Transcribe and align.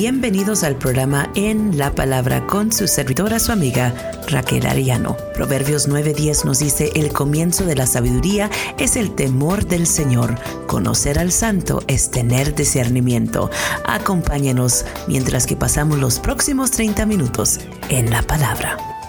Bienvenidos 0.00 0.64
al 0.64 0.76
programa 0.76 1.30
En 1.34 1.76
la 1.76 1.94
Palabra 1.94 2.46
con 2.46 2.72
su 2.72 2.88
servidora, 2.88 3.38
su 3.38 3.52
amiga 3.52 3.92
Raquel 4.28 4.64
Ariano. 4.64 5.14
Proverbios 5.34 5.90
9:10 5.90 6.46
nos 6.46 6.58
dice, 6.58 6.90
el 6.94 7.12
comienzo 7.12 7.66
de 7.66 7.76
la 7.76 7.86
sabiduría 7.86 8.48
es 8.78 8.96
el 8.96 9.14
temor 9.14 9.66
del 9.66 9.86
Señor. 9.86 10.36
Conocer 10.66 11.18
al 11.18 11.32
santo 11.32 11.82
es 11.86 12.10
tener 12.10 12.54
discernimiento. 12.54 13.50
Acompáñenos 13.84 14.86
mientras 15.06 15.46
que 15.46 15.56
pasamos 15.56 15.98
los 15.98 16.18
próximos 16.18 16.70
30 16.70 17.04
minutos 17.04 17.60
en 17.90 18.08
la 18.08 18.22
palabra. 18.22 18.99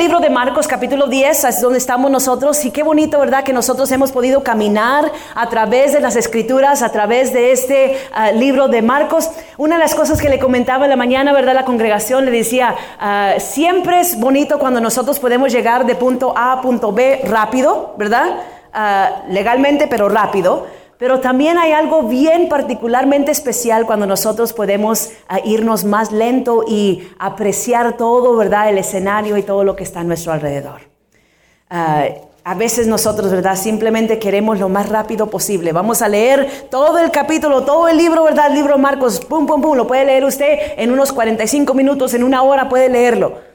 Libro 0.00 0.18
de 0.18 0.30
Marcos 0.30 0.66
capítulo 0.66 1.08
10, 1.08 1.44
es 1.44 1.60
donde 1.60 1.76
estamos 1.76 2.10
nosotros 2.10 2.64
y 2.64 2.70
qué 2.70 2.82
bonito, 2.82 3.20
¿verdad? 3.20 3.44
Que 3.44 3.52
nosotros 3.52 3.92
hemos 3.92 4.12
podido 4.12 4.42
caminar 4.42 5.12
a 5.34 5.50
través 5.50 5.92
de 5.92 6.00
las 6.00 6.16
escrituras, 6.16 6.80
a 6.80 6.90
través 6.90 7.34
de 7.34 7.52
este 7.52 7.98
ah, 8.14 8.32
libro 8.32 8.68
de 8.68 8.80
Marcos. 8.80 9.28
Una 9.58 9.74
de 9.74 9.82
las 9.82 9.94
cosas 9.94 10.18
que 10.18 10.30
le 10.30 10.38
comentaba 10.38 10.86
en 10.86 10.90
la 10.90 10.96
mañana, 10.96 11.34
¿verdad? 11.34 11.52
La 11.52 11.66
congregación 11.66 12.24
le 12.24 12.30
decía, 12.30 12.74
ah, 12.98 13.34
siempre 13.40 14.00
es 14.00 14.18
bonito 14.18 14.58
cuando 14.58 14.80
nosotros 14.80 15.20
podemos 15.20 15.52
llegar 15.52 15.84
de 15.84 15.94
punto 15.94 16.32
A 16.34 16.52
a 16.52 16.62
punto 16.62 16.92
B 16.92 17.20
rápido, 17.26 17.94
¿verdad? 17.98 18.36
Ah, 18.72 19.24
legalmente, 19.28 19.86
pero 19.86 20.08
rápido. 20.08 20.66
Pero 21.00 21.18
también 21.20 21.56
hay 21.56 21.72
algo 21.72 22.02
bien 22.02 22.50
particularmente 22.50 23.32
especial 23.32 23.86
cuando 23.86 24.04
nosotros 24.04 24.52
podemos 24.52 25.12
ah, 25.28 25.40
irnos 25.42 25.84
más 25.84 26.12
lento 26.12 26.62
y 26.68 27.08
apreciar 27.18 27.96
todo, 27.96 28.36
¿verdad? 28.36 28.68
El 28.68 28.76
escenario 28.76 29.38
y 29.38 29.42
todo 29.42 29.64
lo 29.64 29.74
que 29.74 29.82
está 29.82 30.00
a 30.00 30.04
nuestro 30.04 30.30
alrededor. 30.34 30.82
Ah, 31.70 32.04
a 32.44 32.54
veces 32.54 32.86
nosotros, 32.86 33.30
¿verdad? 33.30 33.56
Simplemente 33.56 34.18
queremos 34.18 34.60
lo 34.60 34.68
más 34.68 34.90
rápido 34.90 35.30
posible. 35.30 35.72
Vamos 35.72 36.02
a 36.02 36.08
leer 36.08 36.68
todo 36.70 36.98
el 36.98 37.10
capítulo, 37.10 37.62
todo 37.62 37.88
el 37.88 37.96
libro, 37.96 38.24
¿verdad? 38.24 38.48
El 38.48 38.54
libro 38.54 38.76
Marcos, 38.76 39.20
pum, 39.20 39.46
pum, 39.46 39.62
pum. 39.62 39.78
Lo 39.78 39.86
puede 39.86 40.04
leer 40.04 40.26
usted 40.26 40.74
en 40.76 40.92
unos 40.92 41.14
45 41.14 41.72
minutos, 41.72 42.12
en 42.12 42.24
una 42.24 42.42
hora 42.42 42.68
puede 42.68 42.90
leerlo. 42.90 43.49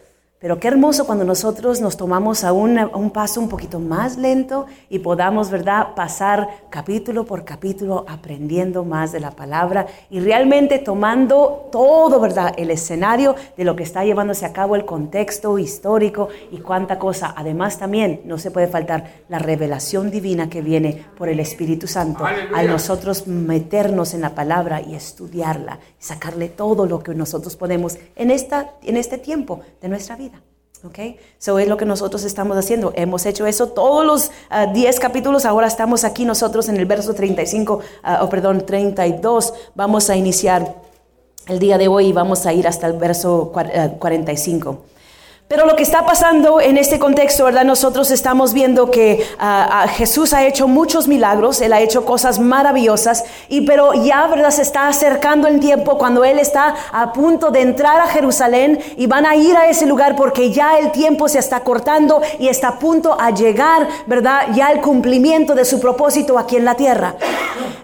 Pero 0.45 0.59
qué 0.59 0.67
hermoso 0.67 1.07
cuando 1.07 1.25
nosotros 1.25 1.81
nos 1.81 1.97
tomamos 1.97 2.43
a, 2.43 2.53
un 2.53 3.09
paso 3.11 3.41
un 3.41 3.49
poquito 3.49 3.79
más 3.79 4.15
lento 4.15 4.67
y 4.91 4.99
podamos, 4.99 5.49
¿verdad?, 5.49 5.95
pasar 5.95 6.47
capítulo 6.69 7.25
por 7.25 7.43
capítulo 7.43 8.05
aprendiendo 8.07 8.85
más 8.85 9.11
de 9.11 9.19
la 9.19 9.31
palabra 9.31 9.87
y 10.11 10.19
realmente 10.19 10.77
tomando 10.77 11.67
todo, 11.71 12.19
¿verdad?, 12.19 12.53
el 12.57 12.69
escenario 12.69 13.33
de 13.57 13.63
lo 13.63 13.75
que 13.75 13.81
está 13.81 14.05
llevándose 14.05 14.45
a 14.45 14.53
cabo, 14.53 14.75
el 14.75 14.85
contexto 14.85 15.57
histórico 15.57 16.29
y 16.51 16.59
cuánta 16.59 16.99
cosa. 16.99 17.33
Además 17.35 17.79
también 17.79 18.21
no 18.25 18.37
se 18.37 18.51
puede 18.51 18.67
faltar 18.67 19.23
la 19.29 19.39
revelación 19.39 20.11
divina 20.11 20.47
que 20.47 20.61
viene 20.61 21.05
por 21.17 21.27
el 21.27 21.39
Espíritu 21.39 21.87
Santo 21.87 22.23
al 22.23 22.67
nosotros 22.67 23.25
meternos 23.25 24.13
en 24.13 24.21
la 24.21 24.35
palabra 24.35 24.79
y 24.79 24.93
estudiarla 24.93 25.79
sacarle 26.05 26.49
todo 26.49 26.85
lo 26.85 27.01
que 27.01 27.15
nosotros 27.15 27.55
podemos 27.55 27.97
en, 28.15 28.29
esta, 28.29 28.75
en 28.83 28.95
este 28.95 29.17
tiempo 29.17 29.61
de 29.81 29.89
nuestra 29.89 30.15
vida. 30.15 30.39
¿Ok? 30.83 30.99
Eso 31.39 31.57
es 31.57 31.67
lo 31.67 31.77
que 31.77 31.85
nosotros 31.85 32.23
estamos 32.23 32.55
haciendo. 32.57 32.93
Hemos 32.95 33.25
hecho 33.25 33.47
eso 33.47 33.69
todos 33.69 34.05
los 34.05 34.31
10 34.73 34.97
ah, 34.97 34.99
capítulos. 35.01 35.45
Ahora 35.45 35.65
estamos 35.65 36.03
aquí 36.03 36.23
nosotros 36.23 36.69
en 36.69 36.77
el 36.77 36.85
verso 36.85 37.15
35, 37.15 37.79
ah, 38.03 38.19
o 38.23 38.29
perdón, 38.29 38.67
32. 38.67 39.53
Vamos 39.73 40.11
a 40.11 40.15
iniciar 40.15 40.75
el 41.47 41.57
día 41.57 41.79
de 41.79 41.87
hoy 41.87 42.07
y 42.07 42.13
vamos 42.13 42.45
a 42.45 42.53
ir 42.53 42.67
hasta 42.67 42.85
el 42.85 42.93
verso 42.93 43.51
45. 43.51 44.85
Pero 45.47 45.67
lo 45.67 45.75
que 45.75 45.83
está 45.83 46.07
pasando 46.07 46.59
en 46.59 46.75
este 46.75 46.97
contexto, 46.97 47.45
¿verdad? 47.45 47.65
Nosotros 47.65 48.09
estamos 48.09 48.51
viendo 48.51 48.89
que 48.89 49.23
ah, 49.37 49.83
ah, 49.83 49.87
Jesús 49.87 50.33
ha 50.33 50.43
hecho 50.43 50.67
muchos 50.67 51.07
milagros, 51.07 51.61
Él 51.61 51.71
ha 51.71 51.81
hecho 51.81 52.03
cosas 52.03 52.39
maravillosas, 52.39 53.25
y 53.47 53.61
pero 53.61 53.93
ya, 53.93 54.25
¿verdad? 54.25 54.49
Se 54.49 54.63
está 54.63 54.87
acercando 54.87 55.47
el 55.47 55.59
tiempo 55.59 55.99
cuando 55.99 56.23
Él 56.23 56.39
está 56.39 56.73
a 56.91 57.13
punto 57.13 57.51
de 57.51 57.61
entrar 57.61 58.01
a 58.01 58.07
Jerusalén 58.07 58.79
y 58.97 59.05
van 59.05 59.27
a 59.27 59.35
ir 59.35 59.55
a 59.55 59.67
ese 59.67 59.85
lugar 59.85 60.15
porque 60.15 60.49
ya 60.49 60.79
el 60.79 60.91
tiempo 60.91 61.29
se 61.29 61.37
está 61.37 61.59
cortando 61.59 62.23
y 62.39 62.47
está 62.47 62.69
a 62.69 62.79
punto 62.79 63.15
a 63.19 63.29
llegar, 63.29 63.87
¿verdad? 64.07 64.47
Ya 64.55 64.71
el 64.71 64.81
cumplimiento 64.81 65.53
de 65.53 65.65
su 65.65 65.79
propósito 65.79 66.39
aquí 66.39 66.55
en 66.55 66.65
la 66.65 66.73
tierra. 66.73 67.17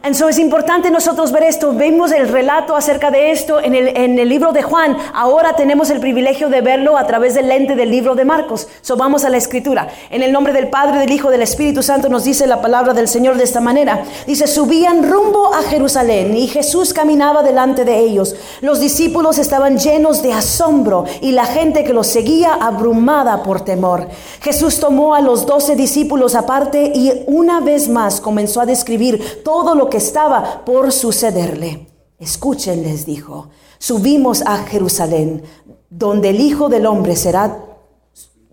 Entonces 0.04 0.30
es 0.30 0.40
importante 0.40 0.90
nosotros 0.90 1.32
ver 1.32 1.44
esto. 1.44 1.74
Vemos 1.74 2.12
el 2.12 2.28
relato 2.28 2.76
acerca 2.76 3.12
de 3.12 3.30
esto 3.30 3.62
en 3.62 3.76
el, 3.76 3.96
en 3.96 4.18
el 4.18 4.30
libro 4.30 4.52
de 4.52 4.64
Juan. 4.64 4.98
Ahora 5.14 5.56
tenemos 5.56 5.92
el 5.92 6.00
privilegio 6.00 6.50
de 6.50 6.62
verlo 6.62 6.98
a 6.98 7.06
través 7.06 7.36
del 7.36 7.51
del 7.52 7.92
libro 7.92 8.16
de 8.16 8.24
Marcos. 8.24 8.70
So 8.80 8.96
vamos 8.96 9.26
a 9.26 9.30
la 9.30 9.36
escritura. 9.36 9.90
En 10.10 10.24
el 10.24 10.32
nombre 10.32 10.54
del 10.54 10.70
Padre, 10.70 11.00
del 11.00 11.12
Hijo, 11.12 11.30
del 11.30 11.42
Espíritu 11.42 11.84
Santo 11.84 12.08
nos 12.08 12.24
dice 12.24 12.48
la 12.48 12.62
palabra 12.62 12.94
del 12.94 13.10
Señor 13.10 13.36
de 13.36 13.44
esta 13.44 13.60
manera. 13.60 14.06
Dice, 14.26 14.48
subían 14.48 15.04
rumbo 15.04 15.54
a 15.54 15.62
Jerusalén 15.64 16.38
y 16.38 16.48
Jesús 16.48 16.94
caminaba 16.94 17.44
delante 17.44 17.84
de 17.84 18.00
ellos. 18.00 18.38
Los 18.62 18.80
discípulos 18.80 19.38
estaban 19.38 19.78
llenos 19.78 20.22
de 20.22 20.32
asombro 20.32 21.04
y 21.20 21.34
la 21.34 21.44
gente 21.44 21.84
que 21.84 21.92
los 21.92 22.08
seguía 22.08 22.54
abrumada 22.54 23.44
por 23.44 23.66
temor. 23.66 24.08
Jesús 24.42 24.80
tomó 24.80 25.14
a 25.14 25.20
los 25.20 25.46
doce 25.46 25.76
discípulos 25.76 26.36
aparte 26.36 26.94
y 26.96 27.12
una 27.28 27.60
vez 27.60 27.90
más 27.90 28.22
comenzó 28.22 28.62
a 28.62 28.66
describir 28.66 29.44
todo 29.44 29.76
lo 29.76 29.90
que 29.90 29.98
estaba 29.98 30.64
por 30.64 30.94
sucederle. 30.94 31.88
Escuchen, 32.18 32.84
les 32.84 33.06
dijo, 33.06 33.50
subimos 33.78 34.42
a 34.44 34.60
Jerusalén 34.60 35.44
donde 35.92 36.30
el 36.30 36.40
Hijo 36.40 36.70
del 36.70 36.88
Hombre 36.88 37.16
será 37.16 37.66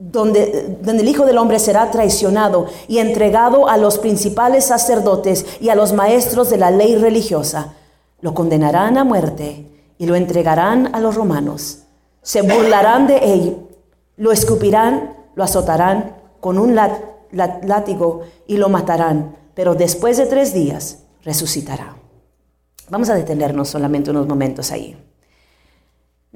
donde, 0.00 0.76
donde, 0.80 1.02
el 1.02 1.08
Hijo 1.08 1.24
del 1.24 1.38
Hombre 1.38 1.58
será 1.58 1.90
traicionado 1.90 2.66
y 2.86 2.98
entregado 2.98 3.68
a 3.68 3.76
los 3.76 3.98
principales 3.98 4.66
sacerdotes 4.66 5.46
y 5.60 5.70
a 5.70 5.74
los 5.74 5.92
maestros 5.92 6.50
de 6.50 6.56
la 6.56 6.70
ley 6.70 6.96
religiosa. 6.96 7.74
Lo 8.20 8.34
condenarán 8.34 8.96
a 8.96 9.04
muerte 9.04 9.66
y 9.98 10.06
lo 10.06 10.14
entregarán 10.14 10.94
a 10.94 11.00
los 11.00 11.16
romanos. 11.16 11.80
Se 12.22 12.42
burlarán 12.42 13.06
de 13.06 13.18
él, 13.34 13.56
lo 14.16 14.30
escupirán, 14.30 15.14
lo 15.34 15.42
azotarán 15.42 16.16
con 16.40 16.58
un 16.58 16.76
látigo 16.76 18.22
y 18.46 18.56
lo 18.56 18.68
matarán, 18.68 19.36
pero 19.54 19.74
después 19.74 20.16
de 20.16 20.26
tres 20.26 20.52
días 20.54 20.98
resucitará. 21.24 21.96
Vamos 22.88 23.10
a 23.10 23.14
detenernos 23.14 23.68
solamente 23.68 24.10
unos 24.10 24.26
momentos 24.26 24.70
ahí. 24.70 24.96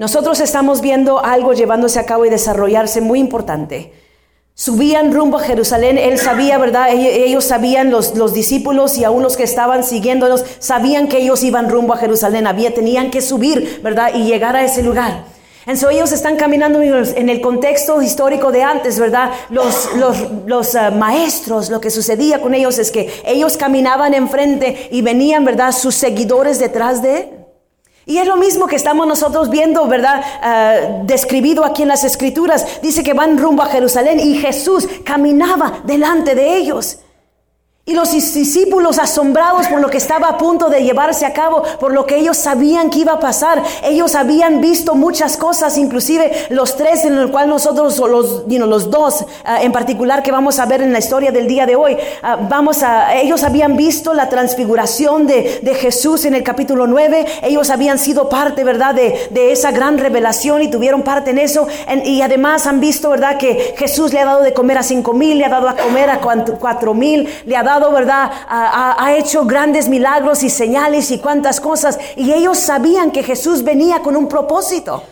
Nosotros 0.03 0.41
estamos 0.41 0.81
viendo 0.81 1.25
algo 1.25 1.53
llevándose 1.53 2.01
a 2.01 2.07
cabo 2.07 2.27
y 2.27 2.29
desarrollarse 2.29 3.01
muy 3.01 3.21
importante. 3.21 3.93
Subían 4.53 5.13
rumbo 5.13 5.39
a 5.39 5.43
Jerusalén, 5.45 5.97
él 5.97 6.19
sabía, 6.19 6.59
¿verdad? 6.59 6.89
Ellos 6.93 7.45
sabían, 7.45 7.93
los, 7.93 8.17
los 8.17 8.35
discípulos 8.35 8.99
y 8.99 9.05
aún 9.05 9.23
los 9.23 9.37
que 9.37 9.45
estaban 9.45 9.85
siguiéndolos, 9.85 10.45
sabían 10.59 11.07
que 11.07 11.19
ellos 11.19 11.45
iban 11.45 11.71
rumbo 11.71 11.95
a 11.95 11.99
Jerusalén, 11.99 12.49
había, 12.49 12.75
tenían 12.75 13.13
que 13.13 13.21
subir, 13.21 13.79
¿verdad? 13.85 14.13
Y 14.13 14.25
llegar 14.25 14.57
a 14.57 14.65
ese 14.65 14.83
lugar. 14.83 15.23
Entonces 15.67 15.91
ellos 15.93 16.11
están 16.11 16.35
caminando 16.35 16.83
en 16.83 17.29
el 17.29 17.41
contexto 17.41 18.03
histórico 18.03 18.51
de 18.51 18.65
antes, 18.65 18.99
¿verdad? 18.99 19.31
Los, 19.51 19.89
los, 19.95 20.17
los 20.47 20.75
uh, 20.75 20.91
maestros, 20.99 21.71
lo 21.71 21.81
que 21.81 21.91
sucedía 21.91 22.43
con 22.43 22.55
ellos 22.55 22.81
es 22.81 22.91
que 22.91 23.09
ellos 23.25 23.57
caminaban 23.57 24.15
enfrente 24.15 24.89
y 24.91 25.01
venían, 25.01 25.45
¿verdad? 25.45 25.71
Sus 25.71 25.95
seguidores 25.95 26.59
detrás 26.59 27.03
de 27.03 27.42
y 28.05 28.19
es 28.19 28.27
lo 28.27 28.37
mismo 28.37 28.67
que 28.67 28.77
estamos 28.77 29.07
nosotros 29.07 29.49
viendo, 29.49 29.87
¿verdad? 29.87 30.23
Ah, 30.43 30.77
describido 31.05 31.65
aquí 31.65 31.83
en 31.83 31.89
las 31.89 32.05
escrituras. 32.05 32.81
Dice 32.83 33.03
que 33.03 33.15
van 33.15 33.39
rumbo 33.39 33.63
a 33.63 33.67
Jerusalén 33.67 34.19
y 34.19 34.39
Jesús 34.39 34.89
caminaba 35.05 35.81
delante 35.85 36.35
de 36.35 36.57
ellos. 36.57 36.99
Y 37.85 37.95
los 37.95 38.13
discípulos 38.13 39.01
asombrados 39.01 39.67
por 39.67 39.81
lo 39.81 39.91
que 39.91 39.99
estaba 39.99 40.29
a 40.29 40.39
punto 40.39 40.69
de 40.69 40.85
llevarse 40.85 41.27
a 41.27 41.33
cabo, 41.33 41.65
por 41.81 41.93
lo 41.93 42.07
que 42.07 42.17
ellos 42.17 42.37
sabían 42.37 42.91
que 42.91 43.01
iba 43.01 43.15
a 43.15 43.19
pasar. 43.19 43.61
Ellos 43.83 44.15
habían 44.15 44.61
visto 44.61 44.95
muchas 44.95 45.37
cosas, 45.37 45.77
inclusive 45.77 46.47
los 46.51 46.77
tres 46.77 47.05
en 47.05 47.19
el 47.19 47.33
cual 47.33 47.49
nosotros, 47.49 47.99
los, 47.99 48.45
los 48.47 48.89
dos 48.89 49.25
ah, 49.45 49.65
en 49.65 49.73
particular 49.73 50.23
que 50.23 50.31
vamos 50.31 50.61
a 50.61 50.67
ver 50.67 50.81
en 50.81 50.93
la 50.93 51.01
historia 51.01 51.33
del 51.33 51.49
día 51.49 51.67
de 51.67 51.75
hoy, 51.75 51.97
ah, 52.23 52.39
vamos 52.49 52.85
a, 52.85 53.17
ellos 53.17 53.43
habían 53.43 53.77
visto 53.77 54.15
la 54.15 54.29
transfiguración 54.29 55.27
de, 55.27 55.59
de, 55.61 55.75
Jesús 55.75 56.25
en 56.25 56.37
el 56.37 56.45
capítulo 56.45 56.87
9. 56.87 57.27
Ellos 57.43 57.69
habían 57.69 57.99
sido 57.99 58.29
parte, 58.29 58.63
¿verdad?, 58.63 58.95
de, 58.95 59.27
de 59.31 59.51
esa 59.51 59.73
gran 59.73 59.99
revelación 59.99 60.63
y 60.63 60.71
tuvieron 60.71 61.03
parte 61.03 61.31
en 61.31 61.39
eso. 61.39 61.67
y 62.05 62.23
además 62.23 62.69
han 62.69 62.79
visto, 62.79 63.11
¿verdad?, 63.11 63.39
que 63.39 63.75
Jesús 63.77 64.13
le 64.13 64.21
ha 64.21 64.25
dado 64.25 64.43
de 64.43 64.55
comer 64.55 64.79
a 64.79 64.85
cinco 64.85 65.15
mil, 65.15 65.39
le 65.39 65.47
ha 65.47 65.49
dado 65.49 65.69
a 65.69 65.75
comer 65.75 66.11
a 66.11 66.21
cuatro 66.21 66.95
mil, 66.95 67.29
le 67.45 67.57
ha 67.57 67.65
dado 67.65 67.72
¿verdad? 67.81 68.31
Ha, 68.49 69.13
hecho 69.15 69.45
grandes 69.45 69.89
milagros 69.89 70.43
y 70.43 70.51
señales 70.51 71.11
y 71.11 71.19
cuantas 71.19 71.61
cosas. 71.61 71.99
Y 72.17 72.33
ellos 72.33 72.59
sabían 72.59 73.11
que 73.11 73.23
Jesús 73.23 73.63
venía 73.63 74.01
con 74.01 74.17
un 74.17 74.29
propósito. 74.29 75.03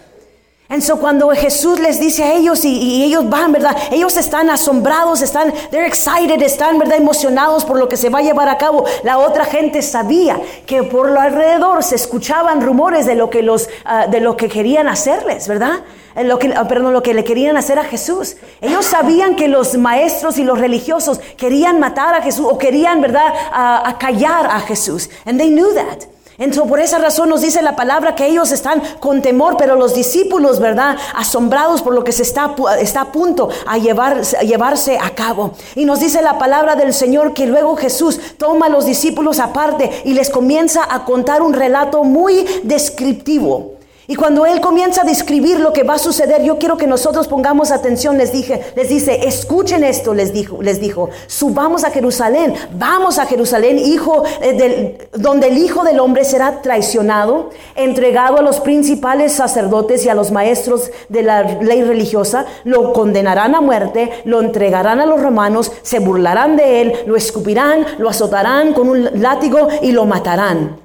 Entonces 0.70 0.94
cuando 1.00 1.30
Jesús 1.30 1.80
les 1.80 1.98
dice 1.98 2.22
a 2.22 2.32
ellos 2.32 2.64
y, 2.64 3.02
ellos 3.02 3.28
van, 3.28 3.50
¿verdad? 3.50 3.76
Ellos 3.90 4.16
están 4.16 4.50
asombrados, 4.50 5.20
están, 5.20 5.52
they're 5.72 5.84
excited, 5.84 6.40
están, 6.42 6.78
¿verdad? 6.78 6.96
Emocionados 6.96 7.64
por 7.64 7.76
lo 7.76 7.88
que 7.88 7.96
se 7.96 8.08
va 8.08 8.20
a 8.20 8.22
llevar 8.22 8.48
a 8.48 8.56
cabo. 8.56 8.84
La 9.02 9.18
otra 9.18 9.44
gente 9.44 9.82
sabía 9.82 10.40
que 10.66 10.84
por 10.84 11.10
lo 11.10 11.20
alrededor 11.20 11.82
se 11.82 11.96
escuchaban 11.96 12.60
rumores 12.60 13.04
de 13.04 13.16
lo 13.16 13.30
que 13.30 13.42
los, 13.42 13.68
ah, 13.84 14.06
de 14.06 14.20
lo 14.20 14.36
que 14.36 14.48
querían 14.48 14.86
hacerles, 14.86 15.48
¿verdad? 15.48 15.80
Lo 16.14 16.38
que, 16.38 16.54
ah, 16.56 16.68
perdón, 16.68 16.92
lo 16.92 17.02
que 17.02 17.14
le 17.14 17.24
querían 17.24 17.56
hacer 17.56 17.80
a 17.80 17.84
Jesús. 17.84 18.36
Ellos 18.60 18.86
sabían 18.86 19.34
que 19.34 19.48
los 19.48 19.76
maestros 19.76 20.38
y 20.38 20.44
los 20.44 20.60
religiosos 20.60 21.18
querían 21.36 21.80
matar 21.80 22.14
a 22.14 22.22
Jesús 22.22 22.46
o 22.48 22.58
querían, 22.58 23.00
¿verdad?, 23.00 23.26
a, 23.52 23.96
callar 23.98 24.46
a 24.46 24.60
Jesús. 24.60 25.10
And 25.26 25.36
they 25.36 25.50
knew 25.50 25.74
that. 25.74 26.19
Entonces, 26.40 26.70
por 26.70 26.80
esa 26.80 26.98
razón 26.98 27.28
nos 27.28 27.42
dice 27.42 27.60
la 27.60 27.76
palabra 27.76 28.14
que 28.14 28.26
ellos 28.26 28.50
están 28.50 28.82
con 28.98 29.20
temor, 29.20 29.58
pero 29.58 29.76
los 29.76 29.94
discípulos, 29.94 30.58
¿verdad? 30.58 30.96
Asombrados 31.14 31.82
por 31.82 31.94
lo 31.94 32.02
que 32.02 32.12
se 32.12 32.22
está, 32.22 32.56
está 32.80 33.02
a 33.02 33.12
punto 33.12 33.50
a, 33.66 33.76
llevar, 33.76 34.22
a 34.38 34.42
llevarse 34.42 34.98
a 34.98 35.10
cabo. 35.10 35.52
Y 35.74 35.84
nos 35.84 36.00
dice 36.00 36.22
la 36.22 36.38
palabra 36.38 36.76
del 36.76 36.94
Señor 36.94 37.34
que 37.34 37.46
luego 37.46 37.76
Jesús 37.76 38.18
toma 38.38 38.66
a 38.66 38.68
los 38.70 38.86
discípulos 38.86 39.38
aparte 39.38 40.02
y 40.06 40.14
les 40.14 40.30
comienza 40.30 40.82
a 40.88 41.04
contar 41.04 41.42
un 41.42 41.52
relato 41.52 42.04
muy 42.04 42.46
descriptivo 42.62 43.79
y 44.10 44.16
cuando 44.16 44.44
él 44.44 44.60
comienza 44.60 45.02
a 45.02 45.04
describir 45.04 45.60
lo 45.60 45.72
que 45.72 45.84
va 45.84 45.94
a 45.94 45.98
suceder, 45.98 46.42
yo 46.42 46.58
quiero 46.58 46.76
que 46.76 46.88
nosotros 46.88 47.28
pongamos 47.28 47.70
atención. 47.70 48.18
Les 48.18 48.32
dije, 48.32 48.60
les 48.74 48.88
dice, 48.88 49.28
escuchen 49.28 49.84
esto, 49.84 50.14
les 50.14 50.32
dijo, 50.32 50.60
les 50.60 50.80
dijo, 50.80 51.10
subamos 51.28 51.84
a 51.84 51.92
Jerusalén, 51.92 52.56
vamos 52.72 53.20
a 53.20 53.26
Jerusalén, 53.26 53.78
hijo 53.78 54.24
eh, 54.42 54.54
del, 54.54 55.08
donde 55.12 55.46
el 55.46 55.58
hijo 55.58 55.84
del 55.84 56.00
hombre 56.00 56.24
será 56.24 56.60
traicionado, 56.60 57.50
entregado 57.76 58.38
a 58.38 58.42
los 58.42 58.58
principales 58.58 59.30
sacerdotes 59.30 60.04
y 60.04 60.08
a 60.08 60.16
los 60.16 60.32
maestros 60.32 60.90
de 61.08 61.22
la 61.22 61.44
ley 61.44 61.84
religiosa, 61.84 62.46
lo 62.64 62.92
condenarán 62.92 63.54
a 63.54 63.60
muerte, 63.60 64.10
lo 64.24 64.40
entregarán 64.40 64.98
a 64.98 65.06
los 65.06 65.22
romanos, 65.22 65.70
se 65.82 66.00
burlarán 66.00 66.56
de 66.56 66.80
él, 66.80 66.94
lo 67.06 67.14
escupirán, 67.14 67.86
lo 67.98 68.08
azotarán 68.08 68.72
con 68.72 68.88
un 68.88 69.08
látigo 69.22 69.68
y 69.82 69.92
lo 69.92 70.04
matarán. 70.04 70.80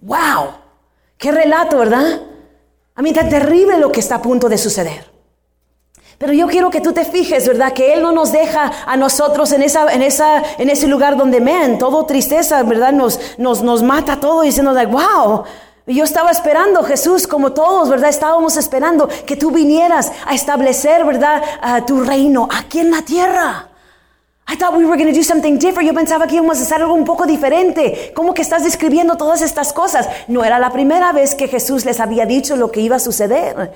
Wow, 0.00 0.52
qué 1.18 1.30
relato, 1.30 1.76
¿verdad? 1.76 2.22
A 2.98 3.02
mí 3.02 3.10
está 3.10 3.28
terrible 3.28 3.78
lo 3.78 3.92
que 3.92 4.00
está 4.00 4.16
a 4.16 4.22
punto 4.22 4.48
de 4.48 4.58
suceder. 4.58 5.08
Pero 6.18 6.32
yo 6.32 6.48
quiero 6.48 6.68
que 6.68 6.80
tú 6.80 6.92
te 6.92 7.04
fijes, 7.04 7.46
¿verdad? 7.46 7.72
Que 7.72 7.94
Él 7.94 8.02
no 8.02 8.10
nos 8.10 8.32
deja 8.32 8.72
a 8.84 8.96
nosotros 8.96 9.52
en, 9.52 9.62
esa, 9.62 9.92
en, 9.92 10.02
esa, 10.02 10.42
en 10.58 10.68
ese 10.68 10.88
lugar 10.88 11.16
donde, 11.16 11.40
men, 11.40 11.78
todo 11.78 12.06
tristeza, 12.06 12.60
¿verdad? 12.64 12.92
Nos, 12.92 13.20
nos, 13.38 13.62
nos 13.62 13.84
mata 13.84 14.18
todo 14.18 14.42
diciendo, 14.42 14.72
like, 14.72 14.90
wow. 14.90 15.44
Yo 15.86 16.02
estaba 16.02 16.32
esperando, 16.32 16.82
Jesús, 16.82 17.28
como 17.28 17.52
todos, 17.52 17.88
¿verdad? 17.88 18.10
Estábamos 18.10 18.56
esperando 18.56 19.08
que 19.24 19.36
tú 19.36 19.52
vinieras 19.52 20.10
a 20.26 20.34
establecer, 20.34 21.04
¿verdad? 21.04 21.40
tu 21.86 22.02
reino 22.02 22.48
aquí 22.50 22.80
en 22.80 22.90
la 22.90 23.02
tierra. 23.02 23.67
I 24.50 24.56
thought 24.56 24.74
we 24.74 24.86
were 24.86 24.96
going 24.96 25.12
to 25.12 25.18
do 25.18 25.22
something 25.22 25.58
different. 25.58 25.86
Yo 25.86 25.94
pensaba 25.94 26.26
que 26.26 26.36
íbamos 26.36 26.58
a 26.58 26.62
hacer 26.62 26.80
algo 26.80 26.94
un 26.94 27.04
poco 27.04 27.26
diferente. 27.26 28.12
¿Cómo 28.14 28.32
que 28.32 28.40
estás 28.40 28.64
describiendo 28.64 29.18
todas 29.18 29.42
estas 29.42 29.74
cosas? 29.74 30.08
No 30.26 30.42
era 30.42 30.58
la 30.58 30.70
primera 30.70 31.12
vez 31.12 31.34
que 31.34 31.48
Jesús 31.48 31.84
les 31.84 32.00
había 32.00 32.24
dicho 32.24 32.56
lo 32.56 32.70
que 32.70 32.80
iba 32.80 32.96
a 32.96 32.98
suceder. 32.98 33.72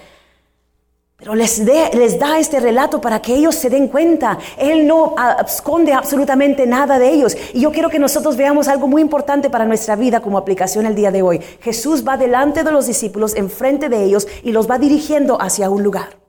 Pero 1.18 1.34
les, 1.34 1.58
les 1.58 2.18
da 2.18 2.38
este 2.38 2.58
relato 2.58 3.02
para 3.02 3.20
que 3.20 3.34
ellos 3.34 3.54
se 3.54 3.68
den 3.68 3.88
cuenta. 3.88 4.38
Él 4.56 4.86
no 4.86 5.14
ah, 5.18 5.44
esconde 5.46 5.92
absolutamente 5.92 6.66
nada 6.66 6.98
de 6.98 7.10
ellos. 7.10 7.36
Y 7.52 7.60
yo 7.60 7.70
quiero 7.70 7.90
que 7.90 7.98
nosotros 7.98 8.38
veamos 8.38 8.66
algo 8.66 8.88
muy 8.88 9.02
importante 9.02 9.50
para 9.50 9.66
nuestra 9.66 9.94
vida 9.94 10.20
como 10.20 10.38
aplicación 10.38 10.86
el 10.86 10.94
día 10.94 11.10
de 11.10 11.20
hoy. 11.20 11.40
Jesús 11.60 12.02
va 12.02 12.16
delante 12.16 12.64
de 12.64 12.72
los 12.72 12.86
discípulos, 12.86 13.36
enfrente 13.36 13.90
de 13.90 14.02
ellos, 14.04 14.26
y 14.42 14.52
los 14.52 14.70
va 14.70 14.78
dirigiendo 14.78 15.40
hacia 15.40 15.68
un 15.68 15.82
lugar. 15.82 16.22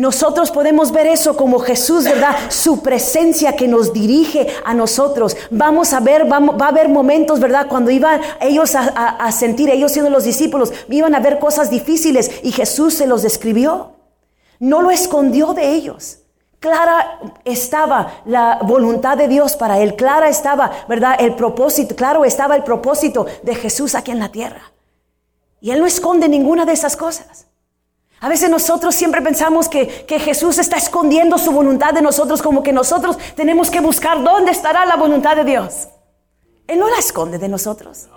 Nosotros 0.00 0.50
podemos 0.50 0.92
ver 0.92 1.06
eso 1.06 1.36
como 1.36 1.58
Jesús, 1.58 2.04
¿verdad? 2.04 2.34
Su 2.48 2.80
presencia 2.80 3.54
que 3.54 3.68
nos 3.68 3.92
dirige 3.92 4.46
a 4.64 4.72
nosotros. 4.72 5.36
Vamos 5.50 5.92
a 5.92 6.00
ver, 6.00 6.24
va 6.24 6.38
a 6.38 6.68
haber 6.68 6.88
momentos, 6.88 7.38
¿verdad? 7.38 7.66
Cuando 7.68 7.90
iban 7.90 8.18
ellos 8.40 8.74
a, 8.74 8.86
a, 8.86 9.30
sentir, 9.30 9.68
ellos 9.68 9.92
siendo 9.92 10.08
los 10.08 10.24
discípulos, 10.24 10.72
iban 10.88 11.14
a 11.14 11.20
ver 11.20 11.38
cosas 11.38 11.68
difíciles 11.68 12.30
y 12.42 12.50
Jesús 12.50 12.94
se 12.94 13.06
los 13.06 13.20
describió. 13.20 13.90
No 14.58 14.80
lo 14.80 14.90
escondió 14.90 15.52
de 15.52 15.74
ellos. 15.74 16.20
Clara 16.60 17.20
estaba 17.44 18.22
la 18.24 18.60
voluntad 18.62 19.18
de 19.18 19.28
Dios 19.28 19.54
para 19.54 19.80
él. 19.80 19.96
Clara 19.96 20.30
estaba, 20.30 20.70
¿verdad? 20.88 21.16
El 21.18 21.34
propósito, 21.34 21.94
claro 21.94 22.24
estaba 22.24 22.56
el 22.56 22.62
propósito 22.64 23.26
de 23.42 23.54
Jesús 23.54 23.94
aquí 23.94 24.12
en 24.12 24.20
la 24.20 24.32
tierra. 24.32 24.72
Y 25.60 25.72
él 25.72 25.78
no 25.78 25.84
esconde 25.84 26.26
ninguna 26.26 26.64
de 26.64 26.72
esas 26.72 26.96
cosas. 26.96 27.49
A 28.20 28.28
veces 28.28 28.50
nosotros 28.50 28.94
siempre 28.94 29.22
pensamos 29.22 29.68
que, 29.68 30.04
Jesús 30.20 30.58
está 30.58 30.76
escondiendo 30.76 31.38
su 31.38 31.52
voluntad 31.52 31.94
de 31.94 32.02
nosotros, 32.02 32.42
como 32.42 32.62
que 32.62 32.72
nosotros 32.72 33.16
tenemos 33.34 33.70
que 33.70 33.80
buscar 33.80 34.22
dónde 34.22 34.52
estará 34.52 34.84
la 34.84 34.96
voluntad 34.96 35.36
de 35.36 35.44
Dios. 35.44 35.88
Él 36.66 36.78
no 36.78 36.88
la 36.88 36.98
esconde 36.98 37.38
de 37.38 37.48
nosotros. 37.48 38.08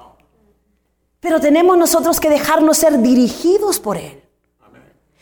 Pero 1.22 1.40
tenemos 1.40 1.78
nosotros 1.78 2.20
que 2.20 2.30
dejarnos 2.30 2.78
ser 2.78 3.00
dirigidos 3.00 3.80
por 3.80 3.98
Él. 3.98 4.22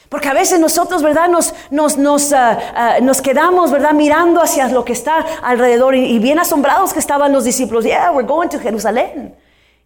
Porque 0.10 0.28
a 0.28 0.33
veces 0.33 0.60
nosotros, 0.60 1.04
¿verdad? 1.04 1.30
Nos, 1.30 1.54
nos, 1.69 1.98
nos, 1.98 2.34
ah, 2.34 2.60
ah, 2.75 2.98
nos 3.01 3.22
quedamos, 3.22 3.72
¿verdad? 3.72 3.94
Mirando 3.94 4.42
hacia 4.42 4.68
lo 4.68 4.84
que 4.84 4.92
está 4.94 5.19
alrededor 5.42 5.95
y, 5.95 6.04
y, 6.04 6.19
bien 6.19 6.38
asombrados 6.38 6.92
que 6.92 7.00
estaban 7.00 7.31
los 7.31 7.45
discípulos. 7.45 7.86
Yeah, 7.86 8.12
we're 8.12 8.27
going 8.27 8.50
to 8.50 8.60
Jerusalén. 8.60 9.36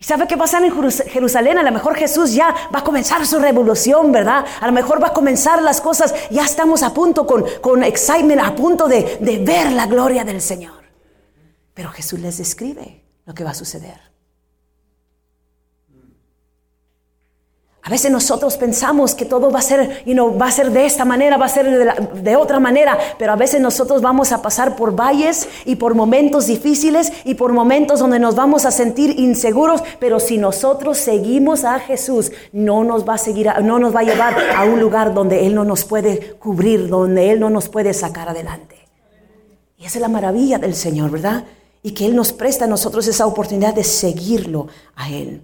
¿Y 0.05 0.07
sabe 0.07 0.27
qué 0.27 0.37
pasa 0.37 0.59
en 0.59 0.71
Jerusalén? 1.07 1.57
A 1.57 1.63
lo 1.63 1.71
mejor 1.71 1.95
Jesús 1.95 2.31
ya 2.31 2.53
va 2.71 2.81
a 2.81 2.83
comenzar 2.83 3.25
su 3.25 3.39
revolución, 3.39 4.11
¿verdad? 4.11 4.45
A 4.61 4.67
lo 4.67 4.71
mejor 4.71 5.01
va 5.01 5.07
a 5.07 5.13
comenzar 5.13 5.63
las 5.63 5.81
cosas. 5.81 6.13
Ya 6.29 6.45
estamos 6.45 6.83
a 6.83 6.93
punto 6.93 7.25
con, 7.25 7.43
con 7.59 7.83
excitement, 7.83 8.39
a 8.39 8.53
punto 8.53 8.87
de, 8.87 9.17
de 9.19 9.39
ver 9.39 9.71
la 9.71 9.87
gloria 9.87 10.23
del 10.23 10.41
Señor. 10.41 10.83
Pero 11.73 11.89
Jesús 11.89 12.19
les 12.19 12.37
describe 12.37 13.03
lo 13.25 13.33
que 13.33 13.43
va 13.43 13.49
a 13.49 13.55
suceder. 13.55 13.99
A 17.85 17.89
veces 17.91 18.09
nosotros 18.09 18.57
pensamos 18.57 19.13
que 19.13 19.25
todo 19.25 19.51
va 19.51 19.59
a 19.59 19.61
ser, 19.61 20.03
you 20.07 20.13
know, 20.13 20.35
va 20.35 20.47
a 20.47 20.51
ser 20.51 20.71
de 20.71 20.87
esta 20.87 21.05
manera, 21.05 21.37
va 21.37 21.45
a 21.45 21.49
ser 21.49 21.93
de, 22.15 22.35
otra 22.35 22.59
manera, 22.59 22.97
pero 23.19 23.31
a 23.31 23.35
veces 23.35 23.61
nosotros 23.61 24.01
vamos 24.01 24.31
a 24.31 24.41
pasar 24.41 24.75
por 24.75 24.95
valles 24.95 25.47
y 25.65 25.75
por 25.75 25.93
momentos 25.93 26.47
difíciles 26.47 27.13
y 27.25 27.35
por 27.35 27.53
momentos 27.53 27.99
donde 27.99 28.17
nos 28.17 28.33
vamos 28.33 28.65
a 28.65 28.71
sentir 28.71 29.19
inseguros, 29.19 29.83
pero 29.99 30.19
si 30.19 30.39
nosotros 30.39 30.97
seguimos 30.97 31.63
a 31.63 31.77
Jesús, 31.77 32.31
no 32.51 32.83
nos 32.83 33.07
va 33.07 33.13
a 33.13 33.17
seguir, 33.19 33.51
no 33.61 33.77
nos 33.77 33.95
va 33.95 33.99
a 33.99 34.03
llevar 34.03 34.35
a 34.57 34.63
un 34.63 34.79
lugar 34.79 35.13
donde 35.13 35.45
él 35.45 35.53
no 35.53 35.63
nos 35.63 35.85
puede 35.85 36.33
cubrir, 36.39 36.87
donde 36.87 37.29
él 37.29 37.39
no 37.39 37.51
nos 37.51 37.69
puede 37.69 37.93
sacar 37.93 38.29
adelante. 38.29 38.77
Y 39.77 39.85
esa 39.85 39.99
es 39.99 40.01
la 40.01 40.07
maravilla 40.07 40.57
del 40.57 40.73
Señor, 40.73 41.11
¿verdad? 41.11 41.43
Y 41.83 41.91
que 41.91 42.07
él 42.07 42.15
nos 42.15 42.33
presta 42.33 42.65
a 42.65 42.67
nosotros 42.67 43.07
esa 43.07 43.27
oportunidad 43.27 43.75
de 43.75 43.83
seguirlo 43.83 44.69
a 44.95 45.11
él. 45.11 45.43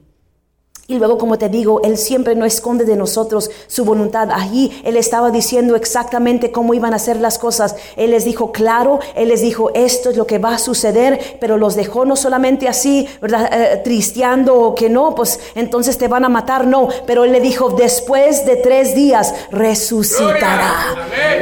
Y 0.92 1.00
luego, 1.00 1.18
como 1.18 1.38
te 1.38 1.48
digo, 1.48 1.80
Él 1.84 1.98
siempre 1.98 2.36
no 2.36 2.44
esconde 2.44 2.84
de 2.84 2.98
nosotros 2.98 3.50
su 3.68 3.86
voluntad. 3.86 4.30
Allí 4.30 4.82
Él 4.84 4.98
estaba 4.98 5.32
diciendo 5.32 5.78
exactamente 5.78 6.52
cómo 6.52 6.74
iban 6.74 6.94
a 6.94 7.00
ser 7.00 7.16
las 7.16 7.40
cosas. 7.40 7.78
Él 7.96 8.12
les 8.12 8.26
dijo 8.26 8.52
claro, 8.52 9.00
Él 9.16 9.30
les 9.30 9.40
dijo 9.42 9.72
esto 9.74 10.10
es 10.10 10.18
lo 10.18 10.28
que 10.28 10.38
va 10.38 10.56
a 10.56 10.58
suceder, 10.58 11.38
pero 11.40 11.56
los 11.56 11.76
dejó 11.76 12.04
no 12.04 12.18
solamente 12.18 12.68
así, 12.68 13.08
¿verdad? 13.22 13.50
Eh, 13.54 13.82
tristeando 13.86 14.54
o 14.60 14.76
que 14.76 14.90
no, 14.90 15.16
pues 15.16 15.40
entonces 15.56 15.98
te 15.98 16.10
van 16.10 16.26
a 16.26 16.30
matar, 16.30 16.68
no. 16.68 16.90
Pero 17.08 17.24
Él 17.24 17.32
le 17.32 17.40
dijo, 17.40 17.70
después 17.70 18.46
de 18.46 18.58
tres 18.58 18.94
días 18.94 19.34
resucitará. 19.50 20.74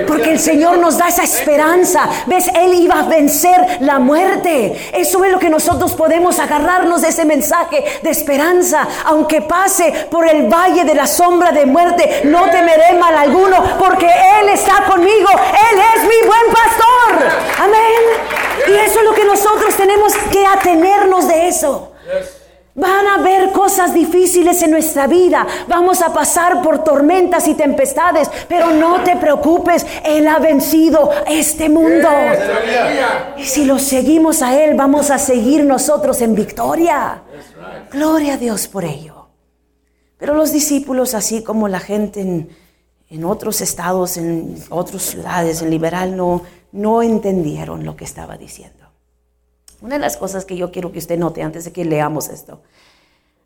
Porque 0.07 0.31
el 0.31 0.39
Señor 0.39 0.77
nos 0.77 0.99
da 0.99 1.07
esa 1.07 1.23
esperanza. 1.23 2.07
¿Ves? 2.27 2.51
Él 2.53 2.75
iba 2.75 2.99
a 2.99 3.07
vencer 3.07 3.79
la 3.79 3.97
muerte. 3.97 4.91
Eso 4.93 5.25
es 5.25 5.31
lo 5.31 5.39
que 5.39 5.49
nosotros 5.49 5.93
podemos 5.93 6.37
agarrarnos 6.37 7.01
de 7.01 7.07
ese 7.07 7.25
mensaje 7.25 7.83
de 8.03 8.09
esperanza, 8.11 8.87
aunque 9.05 9.38
pase 9.41 10.07
por 10.09 10.27
el 10.27 10.47
valle 10.47 10.83
de 10.83 10.95
la 10.95 11.07
sombra 11.07 11.51
de 11.51 11.65
muerte, 11.65 12.21
no 12.25 12.49
temeré 12.49 12.93
mal 12.99 13.15
alguno, 13.15 13.57
porque 13.79 14.07
Él 14.07 14.49
está 14.49 14.83
conmigo. 14.85 15.29
Él 15.29 15.79
es 15.95 16.03
mi 16.03 16.27
buen 16.27 16.53
pastor. 16.53 17.27
Amén. 17.59 18.49
Y 18.67 18.73
eso 18.73 18.99
es 18.99 19.05
lo 19.05 19.13
que 19.13 19.25
nosotros 19.25 19.75
tenemos 19.75 20.13
que 20.31 20.45
atenernos 20.45 21.27
de 21.27 21.47
eso. 21.47 21.93
Van 22.75 23.07
a 23.07 23.15
haber 23.15 23.51
cosas 23.51 23.93
difíciles 23.93 24.61
en 24.61 24.71
nuestra 24.71 25.05
vida. 25.05 25.45
Vamos 25.67 26.01
a 26.01 26.13
pasar 26.13 26.61
por 26.61 26.83
tormentas 26.83 27.47
y 27.47 27.55
tempestades. 27.55 28.29
Pero 28.47 28.67
no 28.67 29.03
te 29.03 29.17
preocupes. 29.17 29.85
Él 30.05 30.27
ha 30.27 30.39
vencido 30.39 31.11
este 31.27 31.67
mundo. 31.67 32.07
Y 33.37 33.43
si 33.43 33.65
lo 33.65 33.79
seguimos 33.79 34.41
a 34.41 34.57
Él, 34.63 34.75
vamos 34.75 35.11
a 35.11 35.17
seguir 35.17 35.65
nosotros 35.65 36.21
en 36.21 36.35
victoria. 36.35 37.21
Gloria 37.91 38.35
a 38.35 38.37
Dios 38.37 38.67
por 38.67 38.85
ello. 38.85 39.18
Pero 40.19 40.33
los 40.35 40.51
discípulos, 40.51 41.13
así 41.13 41.41
como 41.43 41.67
la 41.69 41.79
gente 41.79 42.21
en, 43.09 43.23
otros 43.23 43.61
estados, 43.61 44.17
en 44.17 44.61
otras 44.69 45.01
ciudades, 45.01 45.61
en 45.61 45.69
liberal, 45.71 46.15
no, 46.15 46.43
no 46.73 47.01
entendieron 47.01 47.85
lo 47.85 47.95
que 47.95 48.03
estaba 48.03 48.37
diciendo. 48.37 48.85
Una 49.81 49.95
de 49.95 50.01
las 50.01 50.17
cosas 50.17 50.43
que 50.43 50.57
yo 50.57 50.71
quiero 50.71 50.91
que 50.91 50.99
usted 50.99 51.17
note 51.17 51.41
antes 51.41 51.63
de 51.63 51.71
que 51.71 51.85
leamos 51.85 52.27
esto. 52.27 52.61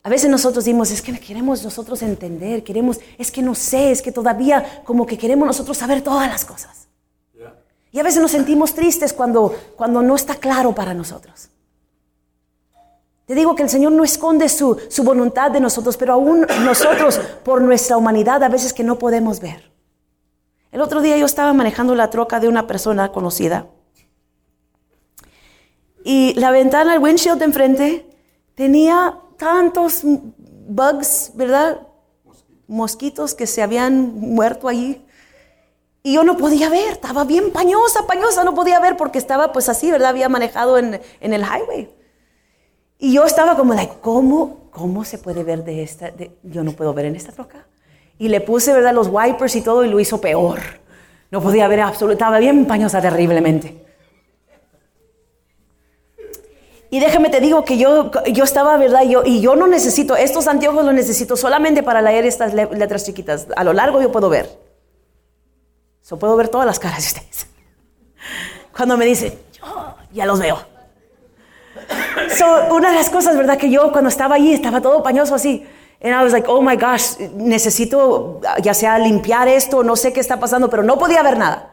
A 0.02 0.10
veces 0.10 0.32
nosotros 0.32 0.66
decimos, 0.66 0.90
es 0.90 1.04
que 1.04 1.18
queremos 1.20 1.64
nosotros 1.64 2.02
entender, 2.02 2.64
queremos, 2.64 3.00
es 3.20 3.32
que 3.32 3.44
no 3.44 3.54
sé, 3.54 3.92
es 3.92 4.02
que 4.02 4.12
todavía 4.12 4.82
como 4.84 5.06
que 5.06 5.18
queremos 5.18 5.46
nosotros 5.46 5.78
saber 5.78 6.02
todas 6.02 6.28
las 6.28 6.44
cosas. 6.44 6.88
Y 7.92 8.00
a 8.00 8.04
veces 8.04 8.20
nos 8.20 8.32
sentimos 8.32 8.74
tristes 8.74 9.14
cuando, 9.14 9.56
cuando 9.76 10.02
no 10.02 10.16
está 10.16 10.34
claro 10.34 10.74
para 10.74 10.96
nosotros. 10.96 11.50
Te 13.26 13.36
digo 13.36 13.56
que 13.56 13.64
el 13.64 13.70
Señor 13.70 13.94
no 13.94 14.04
esconde 14.04 14.50
su, 14.50 14.80
su 14.90 15.04
voluntad 15.04 15.50
de 15.52 15.62
nosotros, 15.62 15.96
pero 15.96 16.14
aún 16.14 16.46
nosotros, 16.66 17.20
por 17.44 17.62
nuestra 17.62 17.98
humanidad, 17.98 18.44
a 18.44 18.50
veces 18.50 18.74
que 18.74 18.84
no 18.84 19.00
podemos 19.00 19.40
ver. 19.40 19.72
El 20.72 20.82
otro 20.82 21.02
día 21.02 21.18
yo 21.18 21.26
estaba 21.26 21.54
manejando 21.54 21.96
la 21.96 22.10
troca 22.10 22.40
de 22.40 22.48
una 22.48 22.68
persona 22.68 23.12
conocida. 23.12 23.68
Y 26.04 26.34
la 26.34 26.52
ventana, 26.52 26.96
el 26.96 27.00
windshield 27.00 27.40
de 27.40 27.46
enfrente, 27.46 28.10
tenía 28.56 29.20
tantos 29.38 30.02
bugs, 30.04 31.32
¿verdad? 31.36 31.88
Mosquitos 32.68 33.36
que 33.36 33.48
se 33.48 33.62
habían 33.62 34.16
muerto 34.16 34.68
allí. 34.68 35.06
Y 36.02 36.16
yo 36.16 36.24
no 36.24 36.36
podía 36.36 36.70
ver, 36.70 36.94
estaba 36.94 37.24
bien 37.24 37.52
pañosa, 37.52 38.06
pañosa, 38.06 38.44
no 38.44 38.54
podía 38.54 38.80
ver 38.82 38.98
porque 38.98 39.20
estaba 39.20 39.54
pues 39.54 39.70
así, 39.70 39.90
¿verdad? 39.92 40.10
Había 40.10 40.28
manejado 40.28 40.78
en, 40.78 41.00
en 41.22 41.34
el 41.34 41.44
highway. 41.44 41.90
Y 43.04 43.12
yo 43.12 43.26
estaba 43.26 43.58
como, 43.58 43.74
like, 43.74 43.96
¿cómo, 44.00 44.70
cómo 44.72 45.04
se 45.04 45.18
puede 45.18 45.44
ver 45.44 45.66
de 45.66 45.84
esta? 45.84 46.14
yo 46.42 46.64
no 46.64 46.72
puedo 46.72 46.94
ver 46.94 47.08
en 47.08 47.18
esta 47.18 47.34
troca. 47.34 47.68
Y 48.18 48.30
le 48.30 48.40
puse, 48.40 48.72
¿verdad? 48.72 48.94
Los 48.94 49.10
wipers 49.12 49.58
y 49.58 49.62
todo 49.62 49.84
y 49.84 49.90
lo 49.90 50.00
hizo 50.00 50.22
peor. 50.22 50.62
No 51.30 51.42
podía 51.42 51.68
ver 51.68 51.82
absolutamente, 51.82 52.14
estaba 52.14 52.40
bien 52.40 52.66
pañosa 52.66 53.02
terriblemente. 53.02 53.86
Y 56.92 57.02
déjame 57.02 57.30
te 57.30 57.42
digo 57.42 57.66
que 57.66 57.78
yo, 57.78 58.10
yo 58.32 58.46
estaba, 58.46 58.78
¿verdad? 58.78 59.04
Yo, 59.04 59.24
y 59.26 59.42
yo 59.42 59.58
no 59.58 59.68
necesito, 59.68 60.16
estos 60.16 60.48
anteojos 60.48 60.86
los 60.86 60.94
necesito 60.94 61.36
solamente 61.36 61.84
para 61.84 62.02
leer 62.02 62.26
estas 62.26 62.54
letras 62.54 63.04
chiquitas. 63.04 63.48
A 63.58 63.66
lo 63.66 63.74
largo 63.74 64.02
yo 64.02 64.14
puedo 64.14 64.30
ver. 64.30 64.50
Yo 66.10 66.16
puedo 66.16 66.38
ver 66.38 66.48
todas 66.48 66.66
las 66.66 66.80
caras 66.80 67.02
de 67.02 67.20
ustedes. 67.20 67.48
Cuando 68.74 68.96
me 68.96 69.04
dicen, 69.04 69.38
yo 69.60 69.98
ya 70.14 70.26
los 70.26 70.40
veo. 70.40 70.73
So, 72.38 72.76
una 72.76 72.90
de 72.90 72.96
las 72.96 73.10
cosas, 73.10 73.38
¿verdad? 73.38 73.58
Que 73.58 73.70
yo 73.70 73.92
cuando 73.92 74.10
estaba 74.10 74.36
allí 74.36 74.54
estaba 74.54 74.82
todo 74.82 75.04
pañoso 75.04 75.36
así. 75.36 75.66
And 76.02 76.14
I 76.14 76.22
was 76.24 76.34
like, 76.34 76.48
oh 76.50 76.62
my 76.62 76.76
gosh, 76.76 77.18
necesito 77.36 78.42
ya 78.62 78.74
sea 78.74 79.00
limpiar 79.00 79.48
esto, 79.48 79.84
no 79.84 79.96
sé 79.96 80.12
qué 80.12 80.20
está 80.20 80.38
pasando, 80.38 80.70
pero 80.70 80.84
no 80.84 80.98
podía 80.98 81.24
ver 81.24 81.38
nada. 81.38 81.72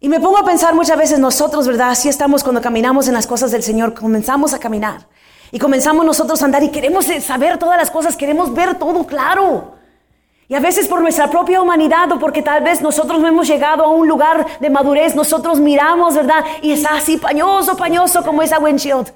Y 0.00 0.08
me 0.08 0.18
pongo 0.18 0.38
a 0.38 0.44
pensar 0.44 0.74
muchas 0.74 0.98
veces 0.98 1.18
nosotros, 1.18 1.66
¿verdad? 1.66 1.90
Así 1.90 2.08
estamos 2.08 2.42
cuando 2.42 2.60
caminamos 2.60 3.06
en 3.06 3.14
las 3.14 3.26
cosas 3.26 3.52
del 3.52 3.62
Señor, 3.62 3.94
comenzamos 3.94 4.52
a 4.54 4.58
caminar. 4.58 5.06
Y 5.52 5.58
comenzamos 5.58 6.04
nosotros 6.04 6.42
a 6.42 6.44
andar 6.46 6.62
y 6.62 6.70
queremos 6.70 7.06
saber 7.22 7.58
todas 7.58 7.76
las 7.76 7.90
cosas, 7.90 8.16
queremos 8.16 8.52
ver 8.54 8.76
todo 8.76 9.06
claro. 9.06 9.74
Y 10.50 10.54
a 10.56 10.58
veces 10.58 10.88
por 10.88 11.00
nuestra 11.00 11.30
propia 11.30 11.62
humanidad 11.62 12.10
o 12.10 12.18
porque 12.18 12.42
tal 12.42 12.64
vez 12.64 12.82
nosotros 12.82 13.20
no 13.20 13.28
hemos 13.28 13.46
llegado 13.46 13.84
a 13.84 13.88
un 13.88 14.08
lugar 14.08 14.58
de 14.58 14.68
madurez, 14.68 15.14
nosotros 15.14 15.60
miramos, 15.60 16.16
¿verdad? 16.16 16.44
Y 16.60 16.72
está 16.72 16.96
así 16.96 17.18
pañoso, 17.18 17.76
pañoso 17.76 18.24
como 18.24 18.42
esa 18.42 18.58
windshield. 18.58 19.12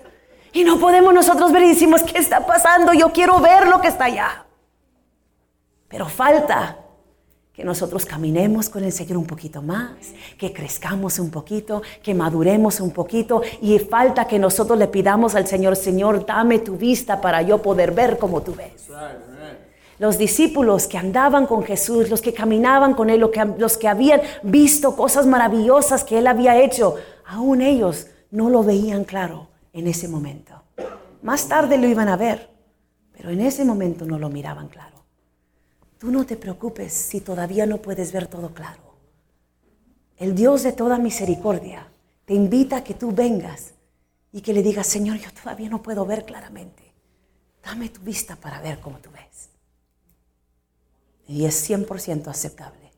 Y 0.53 0.63
no 0.63 0.79
podemos 0.79 1.13
nosotros 1.13 1.51
ver 1.51 1.65
y 1.65 1.71
decimos, 1.71 2.05
¿qué 2.05 2.19
está 2.19 2.47
pasando? 2.47 2.93
Yo 2.93 3.11
quiero 3.11 3.41
ver 3.41 3.67
lo 3.67 3.81
que 3.81 3.89
está 3.89 4.05
allá. 4.05 4.47
Pero 5.89 6.07
falta 6.07 6.79
que 7.53 7.65
nosotros 7.65 8.07
caminemos 8.07 8.69
con 8.69 8.85
el 8.85 8.93
Señor 8.93 9.17
un 9.17 9.27
poquito 9.27 9.61
más, 9.61 9.91
que 10.39 10.53
crezcamos 10.53 11.19
un 11.19 11.33
poquito, 11.33 11.83
que 12.01 12.15
maduremos 12.15 12.79
un 12.79 12.93
poquito 12.93 13.43
y 13.61 13.77
falta 13.81 14.29
que 14.29 14.39
nosotros 14.39 14.79
le 14.79 14.87
pidamos 14.87 15.35
al 15.35 15.49
Señor, 15.49 15.75
Señor, 15.75 16.25
dame 16.25 16.61
tu 16.61 16.77
vista 16.77 17.21
para 17.21 17.43
yo 17.43 17.61
poder 17.61 17.91
ver 17.91 18.19
como 18.19 18.41
tú 18.41 18.55
ves. 18.55 18.89
Los 19.99 20.19
discípulos 20.19 20.87
que 20.89 20.99
andaban 20.99 21.47
con 21.47 21.63
Jesús, 21.63 22.11
los 22.11 22.21
que 22.21 22.35
caminaban 22.35 22.95
con 22.95 23.11
Él, 23.11 23.29
los 23.59 23.79
que 23.79 23.89
habían 23.89 24.21
visto 24.43 24.97
cosas 24.97 25.27
maravillosas 25.27 26.05
que 26.05 26.19
Él 26.19 26.27
había 26.27 26.61
hecho, 26.61 26.97
aún 27.27 27.63
ellos 27.63 28.09
no 28.31 28.51
lo 28.51 28.65
veían 28.65 29.05
claro 29.05 29.49
en 29.73 29.87
ese 29.87 30.09
momento. 30.09 30.63
Más 31.23 31.49
tarde 31.49 31.79
lo 31.79 31.87
iban 31.87 32.09
a 32.09 32.17
ver, 32.17 32.51
pero 33.13 33.31
en 33.31 33.41
ese 33.41 33.65
momento 33.65 34.05
no 34.05 34.19
lo 34.19 34.29
miraban 34.29 34.69
claro. 34.69 35.05
Tú 35.99 36.11
no 36.11 36.27
te 36.27 36.37
preocupes 36.37 36.93
si 36.93 37.21
todavía 37.21 37.65
no 37.65 37.79
puedes 37.79 38.13
ver 38.13 38.27
todo 38.27 38.53
claro. 38.53 38.83
El 40.17 40.35
Dios 40.35 40.63
de 40.63 40.73
toda 40.73 40.99
misericordia 40.99 41.87
te 42.25 42.35
invita 42.35 42.79
a 42.79 42.85
que 42.85 42.95
tú 42.95 43.13
vengas 43.13 43.73
y 44.33 44.41
que 44.41 44.53
le 44.53 44.63
digas, 44.63 44.87
Señor, 44.87 45.19
yo 45.19 45.31
todavía 45.33 45.69
no 45.69 45.83
puedo 45.83 46.05
ver 46.05 46.25
claramente. 46.25 46.93
Dame 47.65 47.89
tu 47.89 48.01
vista 48.01 48.37
para 48.37 48.61
ver 48.61 48.81
cómo 48.81 48.99
tú 48.99 49.11
ves. 49.11 49.54
Y 51.27 51.47
es 51.47 51.69
100% 51.69 52.29
aceptable. 52.29 52.93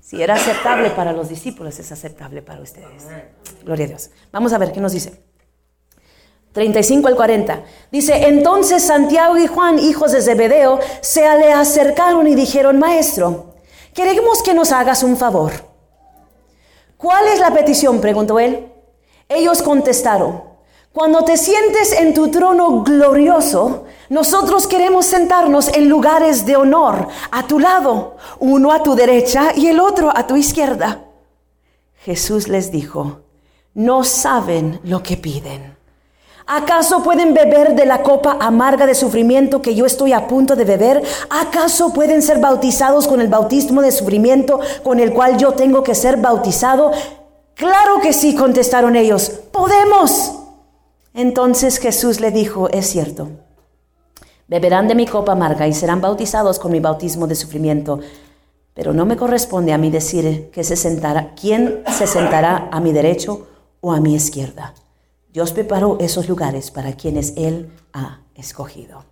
Si 0.00 0.22
era 0.22 0.34
aceptable 0.34 0.90
para 0.90 1.12
los 1.12 1.28
discípulos, 1.28 1.78
es 1.78 1.90
aceptable 1.90 2.40
para 2.40 2.60
ustedes. 2.60 3.04
Gloria 3.64 3.86
a 3.86 3.88
Dios. 3.88 4.10
Vamos 4.30 4.52
a 4.52 4.58
ver 4.58 4.72
qué 4.72 4.80
nos 4.80 4.92
dice. 4.92 5.20
35 6.52 7.08
al 7.08 7.16
40. 7.16 7.64
Dice, 7.90 8.28
entonces 8.28 8.82
Santiago 8.82 9.36
y 9.36 9.46
Juan, 9.46 9.78
hijos 9.78 10.12
de 10.12 10.22
Zebedeo, 10.22 10.80
se 11.02 11.20
le 11.36 11.52
acercaron 11.52 12.26
y 12.26 12.34
dijeron, 12.34 12.78
Maestro, 12.78 13.56
queremos 13.92 14.42
que 14.42 14.54
nos 14.54 14.72
hagas 14.72 15.02
un 15.02 15.16
favor. 15.18 15.52
¿Cuál 16.96 17.26
es 17.26 17.40
la 17.40 17.52
petición? 17.52 18.00
preguntó 18.00 18.40
él. 18.40 18.72
Ellos 19.28 19.60
contestaron, 19.60 20.44
cuando 20.96 21.24
te 21.24 21.36
sientes 21.36 21.92
en 21.92 22.14
tu 22.14 22.28
trono 22.28 22.82
glorioso, 22.82 23.84
nosotros 24.08 24.66
queremos 24.66 25.04
sentarnos 25.04 25.68
en 25.76 25.90
lugares 25.90 26.46
de 26.46 26.56
honor 26.56 27.08
a 27.30 27.46
tu 27.46 27.58
lado, 27.58 28.16
uno 28.38 28.72
a 28.72 28.82
tu 28.82 28.94
derecha 28.94 29.52
y 29.54 29.66
el 29.66 29.78
otro 29.78 30.10
a 30.16 30.26
tu 30.26 30.36
izquierda. 30.36 31.04
Jesús 31.96 32.48
les 32.48 32.72
dijo, 32.72 33.20
no 33.74 34.04
saben 34.04 34.80
lo 34.84 35.02
que 35.02 35.18
piden. 35.18 35.76
¿Acaso 36.46 37.02
pueden 37.02 37.34
beber 37.34 37.74
de 37.74 37.84
la 37.84 38.02
copa 38.02 38.38
amarga 38.40 38.86
de 38.86 38.94
sufrimiento 38.94 39.60
que 39.60 39.74
yo 39.74 39.84
estoy 39.84 40.14
a 40.14 40.26
punto 40.26 40.56
de 40.56 40.64
beber? 40.64 41.02
¿Acaso 41.28 41.92
pueden 41.92 42.22
ser 42.22 42.38
bautizados 42.38 43.06
con 43.06 43.20
el 43.20 43.28
bautismo 43.28 43.82
de 43.82 43.92
sufrimiento 43.92 44.60
con 44.82 44.98
el 44.98 45.12
cual 45.12 45.36
yo 45.36 45.52
tengo 45.52 45.82
que 45.82 45.94
ser 45.94 46.16
bautizado? 46.16 46.90
Claro 47.52 48.00
que 48.00 48.14
sí, 48.14 48.34
contestaron 48.34 48.96
ellos. 48.96 49.28
Podemos. 49.52 50.45
Entonces 51.16 51.78
Jesús 51.78 52.20
le 52.20 52.30
dijo, 52.30 52.68
es 52.68 52.88
cierto, 52.88 53.30
beberán 54.48 54.86
de 54.86 54.94
mi 54.94 55.06
copa 55.06 55.32
amarga 55.32 55.66
y 55.66 55.72
serán 55.72 56.02
bautizados 56.02 56.58
con 56.58 56.70
mi 56.70 56.78
bautismo 56.78 57.26
de 57.26 57.34
sufrimiento, 57.34 58.00
pero 58.74 58.92
no 58.92 59.06
me 59.06 59.16
corresponde 59.16 59.72
a 59.72 59.78
mí 59.78 59.90
decir 59.90 60.50
que 60.52 60.62
se 60.62 60.76
sentará, 60.76 61.34
quién 61.34 61.82
se 61.90 62.06
sentará 62.06 62.68
a 62.70 62.80
mi 62.80 62.92
derecho 62.92 63.48
o 63.80 63.92
a 63.92 64.00
mi 64.00 64.14
izquierda. 64.14 64.74
Dios 65.32 65.52
preparó 65.52 65.96
esos 66.00 66.28
lugares 66.28 66.70
para 66.70 66.92
quienes 66.92 67.32
Él 67.38 67.72
ha 67.94 68.20
escogido. 68.34 69.02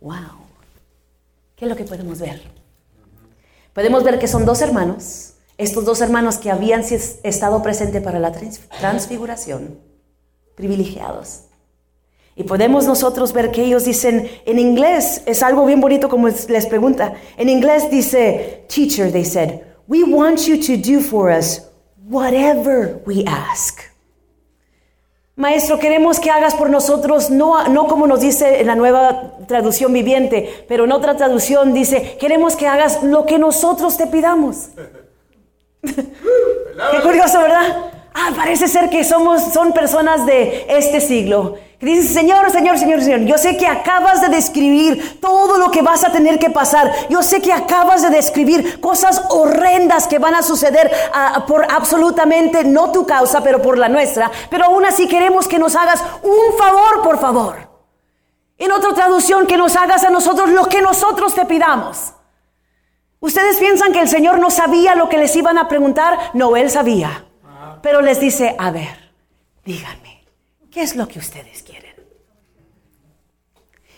Wow. 0.00 0.46
¿Qué 1.56 1.64
es 1.64 1.68
lo 1.68 1.76
que 1.76 1.84
podemos 1.84 2.20
ver? 2.20 2.40
Podemos 3.74 4.04
ver 4.04 4.20
que 4.20 4.28
son 4.28 4.46
dos 4.46 4.62
hermanos, 4.62 5.32
estos 5.60 5.84
dos 5.84 6.00
hermanos 6.00 6.38
que 6.38 6.50
habían 6.50 6.82
estado 7.22 7.62
presentes 7.62 8.02
para 8.02 8.18
la 8.18 8.32
transfiguración, 8.32 9.78
privilegiados. 10.54 11.42
Y 12.34 12.44
podemos 12.44 12.86
nosotros 12.86 13.34
ver 13.34 13.50
que 13.50 13.64
ellos 13.64 13.84
dicen, 13.84 14.30
en 14.46 14.58
inglés, 14.58 15.22
es 15.26 15.42
algo 15.42 15.66
bien 15.66 15.80
bonito 15.80 16.08
como 16.08 16.28
les 16.28 16.66
pregunta, 16.66 17.12
en 17.36 17.50
inglés 17.50 17.90
dice, 17.90 18.64
teacher, 18.74 19.12
they 19.12 19.24
said, 19.24 19.60
we 19.86 20.02
want 20.02 20.46
you 20.46 20.56
to 20.56 20.76
do 20.76 21.00
for 21.00 21.30
us 21.30 21.62
whatever 22.08 23.02
we 23.04 23.24
ask. 23.26 23.80
Maestro, 25.36 25.78
queremos 25.78 26.20
que 26.20 26.30
hagas 26.30 26.54
por 26.54 26.70
nosotros, 26.70 27.30
no, 27.30 27.68
no 27.68 27.86
como 27.86 28.06
nos 28.06 28.20
dice 28.20 28.60
en 28.60 28.66
la 28.66 28.76
nueva 28.76 29.38
traducción 29.46 29.92
viviente, 29.92 30.64
pero 30.68 30.84
en 30.84 30.92
otra 30.92 31.16
traducción 31.16 31.72
dice, 31.72 32.16
queremos 32.18 32.56
que 32.56 32.66
hagas 32.66 33.02
lo 33.02 33.26
que 33.26 33.38
nosotros 33.38 33.96
te 33.96 34.06
pidamos. 34.06 34.70
Qué 35.82 37.00
curioso, 37.02 37.40
¿verdad? 37.40 37.92
Ah, 38.14 38.30
parece 38.36 38.68
ser 38.68 38.90
que 38.90 39.04
somos, 39.04 39.52
son 39.52 39.72
personas 39.72 40.26
de 40.26 40.66
este 40.68 41.00
siglo 41.00 41.58
Dice, 41.80 42.12
Señor, 42.12 42.50
Señor, 42.50 42.78
Señor, 42.78 43.00
Señor, 43.00 43.20
yo 43.20 43.38
sé 43.38 43.56
que 43.56 43.66
acabas 43.66 44.20
de 44.20 44.28
describir 44.28 45.18
todo 45.18 45.56
lo 45.56 45.70
que 45.70 45.80
vas 45.80 46.04
a 46.04 46.12
tener 46.12 46.38
que 46.38 46.50
pasar. 46.50 46.92
Yo 47.08 47.22
sé 47.22 47.40
que 47.40 47.54
acabas 47.54 48.02
de 48.02 48.10
describir 48.10 48.80
cosas 48.80 49.22
horrendas 49.30 50.06
que 50.06 50.18
van 50.18 50.34
a 50.34 50.42
suceder 50.42 50.90
ah, 51.14 51.46
por 51.46 51.64
absolutamente 51.72 52.64
no 52.64 52.92
tu 52.92 53.06
causa, 53.06 53.42
pero 53.42 53.62
por 53.62 53.78
la 53.78 53.88
nuestra. 53.88 54.30
Pero 54.50 54.66
aún 54.66 54.84
así 54.84 55.08
queremos 55.08 55.48
que 55.48 55.58
nos 55.58 55.74
hagas 55.74 56.04
un 56.22 56.58
favor, 56.58 57.02
por 57.02 57.18
favor. 57.18 57.70
En 58.58 58.72
otra 58.72 58.92
traducción, 58.92 59.46
que 59.46 59.56
nos 59.56 59.74
hagas 59.74 60.04
a 60.04 60.10
nosotros 60.10 60.50
lo 60.50 60.66
que 60.66 60.82
nosotros 60.82 61.34
te 61.34 61.46
pidamos. 61.46 62.12
¿Ustedes 63.20 63.58
piensan 63.58 63.92
que 63.92 64.00
el 64.00 64.08
Señor 64.08 64.38
no 64.38 64.50
sabía 64.50 64.94
lo 64.94 65.08
que 65.08 65.18
les 65.18 65.36
iban 65.36 65.58
a 65.58 65.68
preguntar? 65.68 66.18
No, 66.34 66.56
Él 66.56 66.70
sabía. 66.70 67.26
Pero 67.82 68.00
les 68.00 68.18
dice, 68.20 68.56
a 68.58 68.70
ver, 68.70 69.12
díganme 69.64 70.10
¿qué 70.70 70.82
es 70.82 70.96
lo 70.96 71.08
que 71.08 71.18
ustedes 71.18 71.62
quieren? 71.62 71.90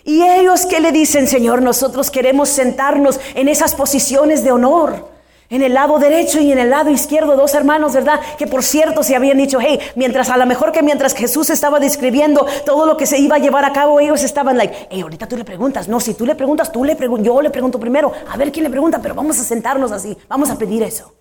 Y 0.03 0.21
ellos 0.21 0.65
que 0.65 0.81
le 0.81 0.91
dicen, 0.91 1.27
Señor, 1.27 1.61
nosotros 1.61 2.11
queremos 2.11 2.49
sentarnos 2.49 3.19
en 3.35 3.47
esas 3.47 3.73
posiciones 3.75 4.43
de 4.43 4.51
honor 4.51 5.12
en 5.49 5.61
el 5.61 5.73
lado 5.73 5.99
derecho 5.99 6.39
y 6.39 6.51
en 6.51 6.59
el 6.59 6.69
lado 6.69 6.89
izquierdo, 6.89 7.35
dos 7.35 7.53
hermanos, 7.53 7.93
¿verdad? 7.93 8.19
Que 8.37 8.47
por 8.47 8.63
cierto 8.63 9.03
se 9.03 9.15
habían 9.15 9.37
dicho, 9.37 9.59
hey, 9.61 9.79
mientras 9.95 10.29
a 10.29 10.37
lo 10.37 10.45
mejor 10.45 10.71
que 10.71 10.83
mientras 10.83 11.13
Jesús 11.13 11.49
estaba 11.49 11.79
describiendo 11.79 12.45
todo 12.65 12.85
lo 12.85 12.97
que 12.97 13.05
se 13.05 13.17
iba 13.17 13.35
a 13.35 13.39
llevar 13.39 13.65
a 13.65 13.73
cabo, 13.73 13.99
ellos 13.99 14.23
estaban 14.23 14.57
like, 14.57 14.87
hey, 14.89 15.01
ahorita 15.01 15.27
tú 15.27 15.37
le 15.37 15.45
preguntas, 15.45 15.87
no, 15.87 15.99
si 15.99 16.13
tú 16.13 16.25
le 16.25 16.35
preguntas, 16.35 16.71
tú 16.71 16.83
le 16.83 16.95
preguntas, 16.95 17.25
yo 17.25 17.41
le 17.41 17.49
pregunto 17.49 17.79
primero, 17.79 18.11
a 18.29 18.37
ver 18.37 18.51
quién 18.51 18.63
le 18.63 18.69
pregunta, 18.69 18.99
pero 19.01 19.15
vamos 19.15 19.39
a 19.39 19.43
sentarnos 19.43 19.91
así, 19.91 20.17
vamos 20.27 20.49
a 20.49 20.57
pedir 20.57 20.83
eso 20.83 21.13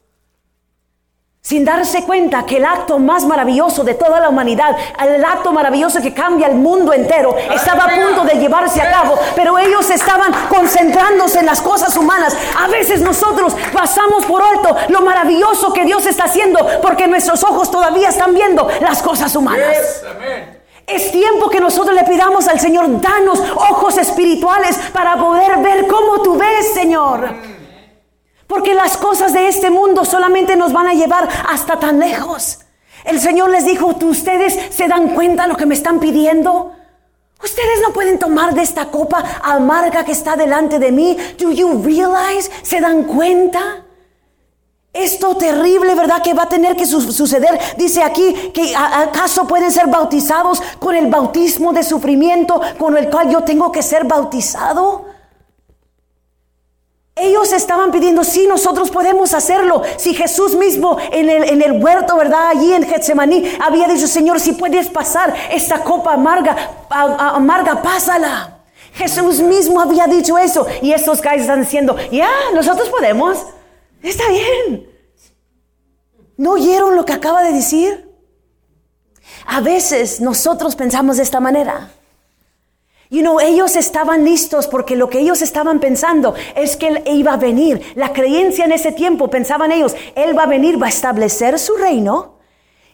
sin 1.44 1.64
darse 1.64 2.04
cuenta 2.04 2.46
que 2.46 2.58
el 2.58 2.64
acto 2.64 3.00
más 3.00 3.24
maravilloso 3.24 3.82
de 3.82 3.94
toda 3.94 4.20
la 4.20 4.28
humanidad, 4.28 4.76
el 5.04 5.24
acto 5.24 5.50
maravilloso 5.52 6.00
que 6.00 6.14
cambia 6.14 6.46
el 6.46 6.54
mundo 6.54 6.92
entero, 6.92 7.36
estaba 7.52 7.84
a 7.84 7.88
punto 7.88 8.24
de 8.24 8.38
llevarse 8.38 8.80
a 8.80 8.88
cabo, 8.88 9.18
pero 9.34 9.58
ellos 9.58 9.90
estaban 9.90 10.32
concentrándose 10.48 11.40
en 11.40 11.46
las 11.46 11.60
cosas 11.60 11.96
humanas. 11.96 12.36
A 12.56 12.68
veces 12.68 13.00
nosotros 13.00 13.56
pasamos 13.72 14.24
por 14.24 14.40
alto 14.40 14.76
lo 14.88 15.00
maravilloso 15.00 15.72
que 15.72 15.84
Dios 15.84 16.06
está 16.06 16.24
haciendo 16.24 16.64
porque 16.80 17.08
nuestros 17.08 17.42
ojos 17.42 17.72
todavía 17.72 18.10
están 18.10 18.34
viendo 18.34 18.68
las 18.80 19.02
cosas 19.02 19.34
humanas. 19.34 20.04
Es 20.86 21.10
tiempo 21.10 21.50
que 21.50 21.58
nosotros 21.58 21.96
le 21.96 22.04
pidamos 22.04 22.46
al 22.46 22.60
Señor, 22.60 23.00
danos 23.00 23.40
ojos 23.56 23.98
espirituales 23.98 24.78
para 24.92 25.16
poder 25.16 25.58
ver 25.58 25.88
cómo 25.88 26.22
tú 26.22 26.36
ves, 26.36 26.72
Señor. 26.72 27.51
Porque 28.52 28.74
las 28.74 28.98
cosas 28.98 29.32
de 29.32 29.48
este 29.48 29.70
mundo 29.70 30.04
solamente 30.04 30.56
nos 30.56 30.74
van 30.74 30.86
a 30.86 30.92
llevar 30.92 31.26
hasta 31.48 31.80
tan 31.80 31.98
lejos. 31.98 32.58
El 33.02 33.18
Señor 33.18 33.48
les 33.48 33.64
dijo, 33.64 33.96
¿ustedes 34.02 34.58
se 34.70 34.88
dan 34.88 35.14
cuenta 35.14 35.44
de 35.44 35.48
lo 35.48 35.56
que 35.56 35.64
me 35.64 35.72
están 35.72 35.98
pidiendo? 36.00 36.70
Ustedes 37.42 37.80
no 37.80 37.94
pueden 37.94 38.18
tomar 38.18 38.52
de 38.54 38.60
esta 38.60 38.90
copa 38.90 39.24
amarga 39.42 40.04
que 40.04 40.12
está 40.12 40.36
delante 40.36 40.78
de 40.78 40.92
mí. 40.92 41.16
Do 41.38 41.50
you 41.50 41.82
realize? 41.82 42.50
¿Se 42.62 42.78
dan 42.82 43.04
cuenta? 43.04 43.86
Esto 44.92 45.34
terrible, 45.34 45.94
¿verdad? 45.94 46.20
Que 46.20 46.34
va 46.34 46.42
a 46.42 46.48
tener 46.50 46.76
que 46.76 46.84
suceder. 46.84 47.58
Dice 47.78 48.02
aquí 48.02 48.34
que 48.52 48.76
acaso 48.76 49.46
pueden 49.46 49.72
ser 49.72 49.86
bautizados 49.86 50.62
con 50.78 50.94
el 50.94 51.06
bautismo 51.06 51.72
de 51.72 51.82
sufrimiento 51.82 52.60
con 52.78 52.98
el 52.98 53.08
cual 53.08 53.30
yo 53.30 53.44
tengo 53.44 53.72
que 53.72 53.82
ser 53.82 54.04
bautizado. 54.04 55.11
Ellos 57.14 57.52
estaban 57.52 57.90
pidiendo, 57.90 58.24
sí, 58.24 58.46
nosotros 58.46 58.90
podemos 58.90 59.34
hacerlo. 59.34 59.82
Si 59.96 60.14
Jesús 60.14 60.54
mismo 60.54 60.96
en 61.10 61.28
el, 61.28 61.44
en 61.44 61.62
el 61.62 61.82
huerto, 61.82 62.16
¿verdad? 62.16 62.48
Allí 62.48 62.72
en 62.72 62.84
Getsemaní 62.84 63.52
había 63.60 63.86
dicho, 63.86 64.06
Señor, 64.06 64.40
si 64.40 64.52
puedes 64.52 64.88
pasar 64.88 65.34
esta 65.50 65.84
copa 65.84 66.14
amarga, 66.14 66.84
amarga, 66.88 67.82
pásala. 67.82 68.60
Jesús 68.94 69.40
mismo 69.40 69.80
había 69.80 70.06
dicho 70.06 70.38
eso. 70.38 70.66
Y 70.80 70.92
estos 70.92 71.20
guys 71.20 71.42
están 71.42 71.60
diciendo, 71.60 71.96
ya, 72.10 72.30
nosotros 72.54 72.88
podemos. 72.88 73.38
Está 74.02 74.28
bien. 74.28 74.90
¿No 76.36 76.52
oyeron 76.52 76.96
lo 76.96 77.04
que 77.04 77.12
acaba 77.12 77.42
de 77.42 77.52
decir? 77.52 78.10
A 79.46 79.60
veces 79.60 80.20
nosotros 80.20 80.76
pensamos 80.76 81.18
de 81.18 81.22
esta 81.24 81.40
manera. 81.40 81.90
You 83.12 83.20
know, 83.20 83.40
ellos 83.40 83.76
estaban 83.76 84.24
listos 84.24 84.66
porque 84.66 84.96
lo 84.96 85.10
que 85.10 85.18
ellos 85.18 85.42
estaban 85.42 85.80
pensando 85.80 86.34
es 86.56 86.78
que 86.78 86.88
Él 86.88 87.02
iba 87.04 87.34
a 87.34 87.36
venir. 87.36 87.92
La 87.94 88.14
creencia 88.14 88.64
en 88.64 88.72
ese 88.72 88.90
tiempo, 88.90 89.28
pensaban 89.28 89.70
ellos, 89.70 89.94
Él 90.14 90.36
va 90.36 90.44
a 90.44 90.46
venir, 90.46 90.80
va 90.80 90.86
a 90.86 90.88
establecer 90.88 91.58
su 91.58 91.76
reino 91.76 92.36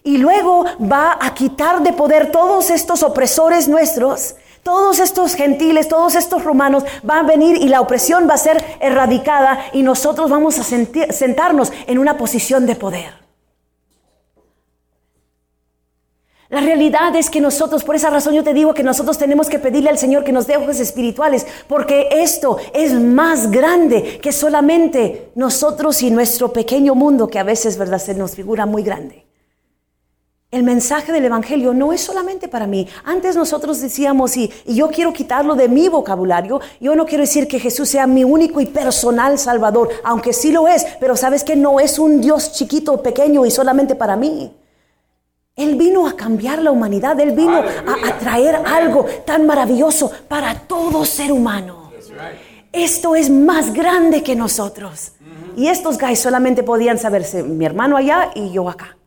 y 0.03 0.17
luego 0.17 0.65
va 0.81 1.17
a 1.21 1.33
quitar 1.33 1.83
de 1.83 1.93
poder 1.93 2.33
todos 2.33 2.69
estos 2.69 3.01
opresores 3.01 3.69
nuestros. 3.69 4.35
Todos 4.61 4.99
estos 4.99 5.35
gentiles, 5.35 5.87
todos 5.87 6.15
estos 6.15 6.43
romanos 6.43 6.83
van 7.01 7.19
a 7.19 7.27
venir 7.29 7.55
y 7.55 7.69
la 7.69 7.79
opresión 7.79 8.27
va 8.29 8.33
a 8.33 8.37
ser 8.37 8.61
erradicada 8.81 9.67
y 9.71 9.83
nosotros 9.83 10.29
vamos 10.29 10.59
a 10.59 10.63
sentarnos 10.65 11.71
en 11.87 11.97
una 11.97 12.17
posición 12.17 12.65
de 12.65 12.75
poder. 12.75 13.28
La 16.49 16.61
realidad 16.61 17.15
es 17.15 17.29
que 17.29 17.41
nosotros, 17.41 17.83
por 17.83 17.95
esa 17.95 18.09
razón 18.09 18.33
yo 18.33 18.43
te 18.43 18.55
digo 18.55 18.73
que 18.73 18.81
nosotros 18.81 19.19
tenemos 19.19 19.49
que 19.49 19.59
pedirle 19.59 19.91
al 19.91 19.99
Señor 19.99 20.23
que 20.23 20.31
nos 20.31 20.47
dé 20.47 20.57
ojos 20.57 20.79
espirituales, 20.79 21.45
porque 21.67 22.09
esto 22.11 22.57
es 22.73 22.93
más 22.93 23.51
grande 23.51 24.19
que 24.19 24.31
solamente 24.31 25.29
nosotros 25.35 26.01
y 26.01 26.09
nuestro 26.09 26.51
pequeño 26.51 26.95
mundo, 26.95 27.27
que 27.27 27.37
a 27.37 27.43
veces, 27.43 27.77
¿verdad?, 27.77 27.99
se 27.99 28.15
nos 28.15 28.35
figura 28.35 28.65
muy 28.65 28.81
grande. 28.81 29.27
El 30.49 30.63
mensaje 30.63 31.11
del 31.11 31.25
Evangelio 31.25 31.75
no 31.75 31.93
es 31.93 32.01
solamente 32.01 32.47
para 32.47 32.65
mí. 32.65 32.87
Antes 33.03 33.35
nosotros 33.35 33.79
decíamos, 33.79 34.35
y, 34.35 34.51
y, 34.65 34.73
yo 34.73 34.87
quiero 34.87 35.13
quitarlo 35.13 35.53
de 35.53 35.69
mi 35.69 35.87
vocabulario, 35.87 36.59
yo 36.81 36.95
no 36.95 37.05
quiero 37.05 37.21
decir 37.21 37.47
que 37.47 37.59
Jesús 37.59 37.89
sea 37.89 38.07
mi 38.07 38.23
único 38.23 38.59
y 38.59 38.65
personal 38.65 39.37
Salvador, 39.37 39.89
aunque 40.03 40.33
sí 40.33 40.51
lo 40.51 40.67
es, 40.67 40.83
pero 40.99 41.15
sabes 41.15 41.43
que 41.43 41.55
no 41.55 41.79
es 41.79 41.99
un 41.99 42.21
Dios 42.21 42.53
chiquito, 42.53 43.03
pequeño 43.03 43.45
y 43.45 43.51
solamente 43.51 43.93
para 43.93 44.15
mí. 44.15 44.51
Él 45.59 45.75
vino 45.75 46.07
a 46.07 46.15
cambiar 46.15 46.61
la 46.61 46.71
humanidad, 46.71 47.19
Él 47.19 47.33
vino 47.33 47.57
a, 47.59 48.17
traer 48.17 48.55
algo 48.65 49.05
tan 49.25 49.45
maravilloso 49.45 50.09
para 50.29 50.57
todo 50.57 51.03
ser 51.03 51.33
humano. 51.33 51.91
Esto 52.71 53.13
es 53.13 53.29
más 53.29 53.73
grande 53.73 54.23
que 54.23 54.37
nosotros. 54.37 55.11
Y 55.57 55.67
estos 55.67 55.97
guys 55.97 56.19
solamente 56.19 56.63
podían 56.63 56.97
saberse, 56.97 57.43
mi 57.43 57.65
hermano 57.65 57.97
allá 57.97 58.31
y 58.35 58.53
yo 58.53 58.69
acá. 58.69 58.97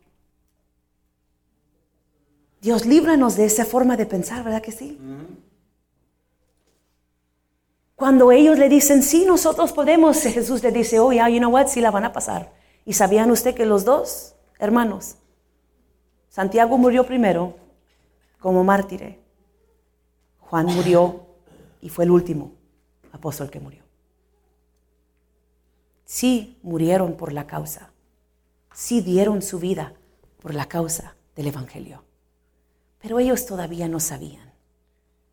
Dios 2.60 2.84
líbranos 2.84 3.34
de 3.36 3.46
esa 3.46 3.64
forma 3.64 3.96
de 3.96 4.04
pensar, 4.04 4.44
¿verdad 4.44 4.60
que 4.60 4.72
sí? 4.72 5.00
Cuando 7.96 8.30
ellos 8.30 8.58
le 8.58 8.68
dicen, 8.68 9.02
sí, 9.02 9.24
nosotros 9.24 9.72
podemos, 9.72 10.20
Jesús 10.22 10.62
le 10.62 10.70
dice, 10.70 10.98
oh, 10.98 11.12
ya, 11.12 11.30
you 11.30 11.38
know 11.38 11.50
what, 11.50 11.68
sí 11.68 11.80
la 11.80 11.90
van 11.90 12.04
a 12.04 12.12
pasar. 12.12 12.52
¿Y 12.84 12.92
sabían 12.92 13.30
usted 13.30 13.54
que 13.54 13.64
los 13.64 13.86
dos 13.86 14.34
hermanos 14.58 15.16
Santiago 16.32 16.78
murió 16.78 17.04
primero 17.04 17.56
como 18.40 18.64
mártir. 18.64 19.20
Juan 20.40 20.64
murió 20.64 21.26
y 21.82 21.90
fue 21.90 22.04
el 22.04 22.10
último 22.10 22.52
apóstol 23.12 23.50
que 23.50 23.60
murió. 23.60 23.84
Sí 26.06 26.58
murieron 26.62 27.18
por 27.18 27.34
la 27.34 27.46
causa. 27.46 27.90
Sí 28.72 29.02
dieron 29.02 29.42
su 29.42 29.58
vida 29.58 29.92
por 30.40 30.54
la 30.54 30.64
causa 30.64 31.16
del 31.36 31.48
Evangelio. 31.48 32.02
Pero 32.98 33.18
ellos 33.18 33.44
todavía 33.44 33.86
no 33.86 34.00
sabían 34.00 34.54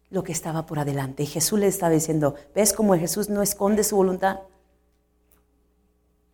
lo 0.09 0.25
que 0.25 0.33
estaba 0.33 0.65
por 0.65 0.79
adelante. 0.79 1.23
Y 1.23 1.27
Jesús 1.27 1.59
les 1.59 1.75
estaba 1.75 1.93
diciendo, 1.93 2.35
¿ves 2.53 2.73
cómo 2.73 2.93
Jesús 2.95 3.29
no 3.29 3.41
esconde 3.41 3.85
su 3.85 3.95
voluntad? 3.95 4.41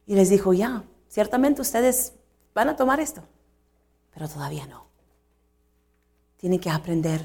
Y 0.08 0.16
les 0.16 0.32
dijo, 0.32 0.54
ya, 0.54 0.86
ciertamente 1.08 1.62
ustedes 1.62 2.14
van 2.56 2.70
a 2.70 2.76
tomar 2.76 3.00
esto 3.00 3.28
pero 4.16 4.28
todavía 4.28 4.66
no. 4.66 4.86
Tienen 6.38 6.60
que 6.60 6.70
aprender, 6.70 7.22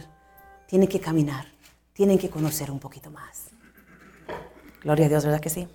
tienen 0.67 0.89
que 0.89 1.01
caminar, 1.01 1.47
tienen 1.95 2.19
que 2.19 2.29
conocer 2.29 2.71
un 2.71 2.81
poquito 2.81 3.11
más. 3.11 3.47
Gloria 4.83 5.07
a 5.07 5.09
Dios, 5.09 5.25
¿verdad 5.25 5.41
que 5.41 5.51
sí? 5.51 5.69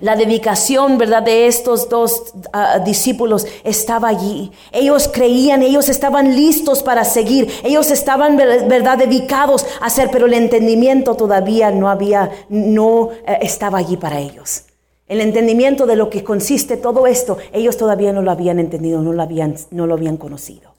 La 0.00 0.16
dedicación, 0.16 0.96
¿verdad?, 0.96 1.22
de 1.22 1.46
estos 1.46 1.88
dos 1.90 2.32
ah, 2.52 2.78
discípulos 2.78 3.46
estaba 3.64 4.08
allí. 4.08 4.50
Ellos 4.72 5.10
creían, 5.12 5.62
ellos 5.62 5.90
estaban 5.90 6.34
listos 6.34 6.82
para 6.82 7.04
seguir, 7.04 7.52
ellos 7.62 7.90
estaban, 7.90 8.36
¿verdad?, 8.36 8.98
dedicados 8.98 9.66
a 9.80 9.86
hacer, 9.86 10.10
pero 10.10 10.26
el 10.26 10.34
entendimiento 10.34 11.16
todavía 11.16 11.70
no 11.70 11.90
había, 11.90 12.30
no 12.48 13.10
eh, 13.26 13.40
estaba 13.42 13.78
allí 13.78 13.98
para 13.98 14.20
ellos. 14.20 14.67
El 15.08 15.22
entendimiento 15.22 15.86
de 15.86 15.96
lo 15.96 16.10
que 16.10 16.22
consiste 16.22 16.76
todo 16.76 17.06
esto, 17.06 17.38
ellos 17.52 17.78
todavía 17.78 18.12
no 18.12 18.22
lo 18.22 18.30
habían 18.30 18.58
entendido, 18.58 19.00
no 19.00 19.12
lo 19.14 19.22
habían, 19.22 19.54
no 19.70 19.86
lo 19.86 19.94
habían 19.94 20.18
conocido. 20.18 20.74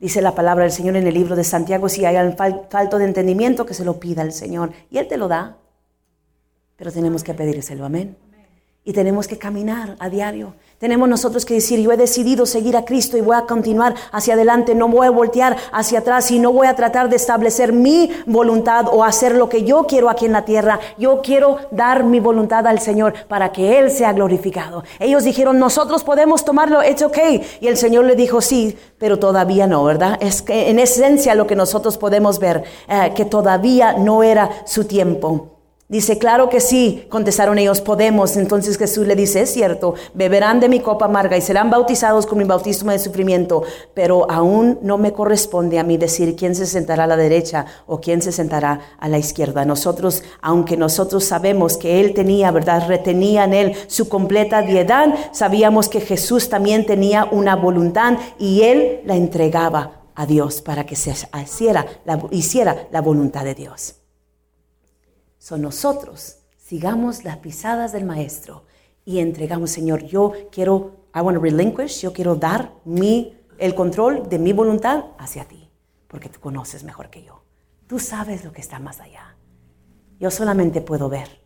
Dice 0.00 0.22
la 0.22 0.34
palabra 0.34 0.64
del 0.64 0.72
Señor 0.72 0.96
en 0.96 1.06
el 1.06 1.14
libro 1.14 1.36
de 1.36 1.44
Santiago, 1.44 1.88
si 1.88 2.04
hay 2.04 2.16
falto 2.36 2.98
de 2.98 3.04
entendimiento, 3.04 3.66
que 3.66 3.74
se 3.74 3.84
lo 3.84 4.00
pida 4.00 4.22
al 4.22 4.32
Señor. 4.32 4.72
Y 4.90 4.98
Él 4.98 5.08
te 5.08 5.16
lo 5.16 5.28
da. 5.28 5.58
Pero 6.76 6.90
tenemos 6.90 7.22
que 7.22 7.34
pedírselo, 7.34 7.84
amén. 7.84 8.16
Y 8.84 8.92
tenemos 8.92 9.26
que 9.26 9.38
caminar 9.38 9.96
a 9.98 10.10
diario. 10.10 10.54
Tenemos 10.78 11.08
nosotros 11.08 11.46
que 11.46 11.54
decir, 11.54 11.80
yo 11.80 11.92
he 11.92 11.96
decidido 11.96 12.44
seguir 12.44 12.76
a 12.76 12.84
Cristo 12.84 13.16
y 13.16 13.22
voy 13.22 13.34
a 13.34 13.46
continuar 13.46 13.94
hacia 14.12 14.34
adelante, 14.34 14.74
no 14.74 14.88
voy 14.88 15.06
a 15.06 15.10
voltear 15.10 15.56
hacia 15.72 16.00
atrás 16.00 16.30
y 16.30 16.38
no 16.38 16.52
voy 16.52 16.66
a 16.66 16.74
tratar 16.74 17.08
de 17.08 17.16
establecer 17.16 17.72
mi 17.72 18.10
voluntad 18.26 18.86
o 18.92 19.02
hacer 19.02 19.36
lo 19.36 19.48
que 19.48 19.64
yo 19.64 19.86
quiero 19.86 20.10
aquí 20.10 20.26
en 20.26 20.32
la 20.32 20.44
tierra. 20.44 20.80
Yo 20.98 21.22
quiero 21.22 21.56
dar 21.70 22.04
mi 22.04 22.20
voluntad 22.20 22.66
al 22.66 22.80
Señor 22.80 23.14
para 23.28 23.52
que 23.52 23.78
Él 23.78 23.90
sea 23.90 24.12
glorificado. 24.12 24.84
Ellos 24.98 25.24
dijeron, 25.24 25.58
nosotros 25.58 26.04
podemos 26.04 26.44
tomarlo, 26.44 26.82
it's 26.84 27.00
okay. 27.00 27.40
Y 27.62 27.68
el 27.68 27.78
Señor 27.78 28.04
le 28.04 28.16
dijo, 28.16 28.42
sí, 28.42 28.76
pero 28.98 29.18
todavía 29.18 29.66
no, 29.66 29.82
¿verdad? 29.84 30.18
Es 30.20 30.42
que 30.42 30.68
en 30.68 30.78
esencia 30.78 31.34
lo 31.34 31.46
que 31.46 31.56
nosotros 31.56 31.96
podemos 31.96 32.38
ver, 32.38 32.64
eh, 32.88 33.12
que 33.16 33.24
todavía 33.24 33.94
no 33.94 34.22
era 34.22 34.50
su 34.66 34.84
tiempo. 34.84 35.53
Dice, 35.86 36.16
claro 36.16 36.48
que 36.48 36.60
sí, 36.60 37.06
contestaron 37.10 37.58
ellos, 37.58 37.82
podemos. 37.82 38.38
Entonces 38.38 38.78
Jesús 38.78 39.06
le 39.06 39.14
dice, 39.14 39.42
es 39.42 39.52
cierto, 39.52 39.94
beberán 40.14 40.58
de 40.58 40.70
mi 40.70 40.80
copa 40.80 41.04
amarga 41.04 41.36
y 41.36 41.42
serán 41.42 41.68
bautizados 41.68 42.24
con 42.24 42.38
mi 42.38 42.44
bautismo 42.44 42.90
de 42.90 42.98
sufrimiento, 42.98 43.62
pero 43.92 44.30
aún 44.30 44.78
no 44.80 44.96
me 44.96 45.12
corresponde 45.12 45.78
a 45.78 45.84
mí 45.84 45.98
decir 45.98 46.36
quién 46.36 46.54
se 46.54 46.64
sentará 46.64 47.04
a 47.04 47.06
la 47.06 47.18
derecha 47.18 47.66
o 47.86 48.00
quién 48.00 48.22
se 48.22 48.32
sentará 48.32 48.80
a 48.98 49.08
la 49.10 49.18
izquierda. 49.18 49.66
Nosotros, 49.66 50.22
aunque 50.40 50.78
nosotros 50.78 51.24
sabemos 51.24 51.76
que 51.76 52.00
Él 52.00 52.14
tenía, 52.14 52.50
¿verdad? 52.50 52.88
Retenía 52.88 53.44
en 53.44 53.52
Él 53.52 53.76
su 53.86 54.08
completa 54.08 54.62
diedad, 54.62 55.14
sabíamos 55.32 55.90
que 55.90 56.00
Jesús 56.00 56.48
también 56.48 56.86
tenía 56.86 57.28
una 57.30 57.56
voluntad 57.56 58.14
y 58.38 58.62
Él 58.62 59.02
la 59.04 59.16
entregaba 59.16 60.00
a 60.14 60.24
Dios 60.24 60.62
para 60.62 60.86
que 60.86 60.96
se 60.96 61.12
hiciera 61.42 61.84
la, 62.06 62.22
hiciera 62.30 62.88
la 62.90 63.02
voluntad 63.02 63.44
de 63.44 63.54
Dios. 63.54 63.96
Son 65.44 65.60
nosotros, 65.60 66.38
sigamos 66.56 67.22
las 67.22 67.36
pisadas 67.36 67.92
del 67.92 68.06
Maestro 68.06 68.64
y 69.04 69.18
entregamos, 69.18 69.70
Señor, 69.70 70.02
yo 70.04 70.32
quiero, 70.50 71.04
I 71.14 71.20
want 71.20 71.36
to 71.36 71.42
relinquish, 71.42 72.00
yo 72.00 72.14
quiero 72.14 72.34
dar 72.34 72.72
mi, 72.86 73.36
el 73.58 73.74
control 73.74 74.26
de 74.26 74.38
mi 74.38 74.54
voluntad 74.54 75.04
hacia 75.18 75.44
ti, 75.44 75.68
porque 76.08 76.30
tú 76.30 76.40
conoces 76.40 76.82
mejor 76.82 77.10
que 77.10 77.24
yo. 77.24 77.42
Tú 77.86 77.98
sabes 77.98 78.42
lo 78.42 78.52
que 78.52 78.62
está 78.62 78.78
más 78.78 79.00
allá. 79.00 79.36
Yo 80.18 80.30
solamente 80.30 80.80
puedo 80.80 81.10
ver, 81.10 81.42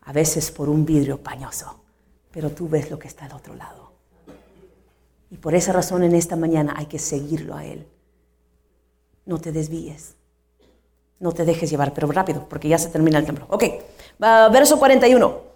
a 0.00 0.12
veces 0.12 0.50
por 0.50 0.68
un 0.68 0.84
vidrio 0.84 1.22
pañoso, 1.22 1.84
pero 2.32 2.50
tú 2.50 2.68
ves 2.68 2.90
lo 2.90 2.98
que 2.98 3.06
está 3.06 3.26
al 3.26 3.34
otro 3.34 3.54
lado. 3.54 3.92
Y 5.30 5.36
por 5.36 5.54
esa 5.54 5.72
razón 5.72 6.02
en 6.02 6.16
esta 6.16 6.34
mañana 6.34 6.74
hay 6.76 6.86
que 6.86 6.98
seguirlo 6.98 7.54
a 7.54 7.64
Él. 7.64 7.86
No 9.26 9.38
te 9.40 9.52
desvíes. 9.52 10.15
No 11.18 11.32
te 11.32 11.44
dejes 11.44 11.70
llevar, 11.70 11.94
pero 11.94 12.08
rápido, 12.08 12.44
porque 12.48 12.68
ya 12.68 12.78
se 12.78 12.88
termina 12.88 13.18
el 13.18 13.24
templo. 13.24 13.46
Ok, 13.48 13.64
verso 14.18 14.78
41. 14.78 15.46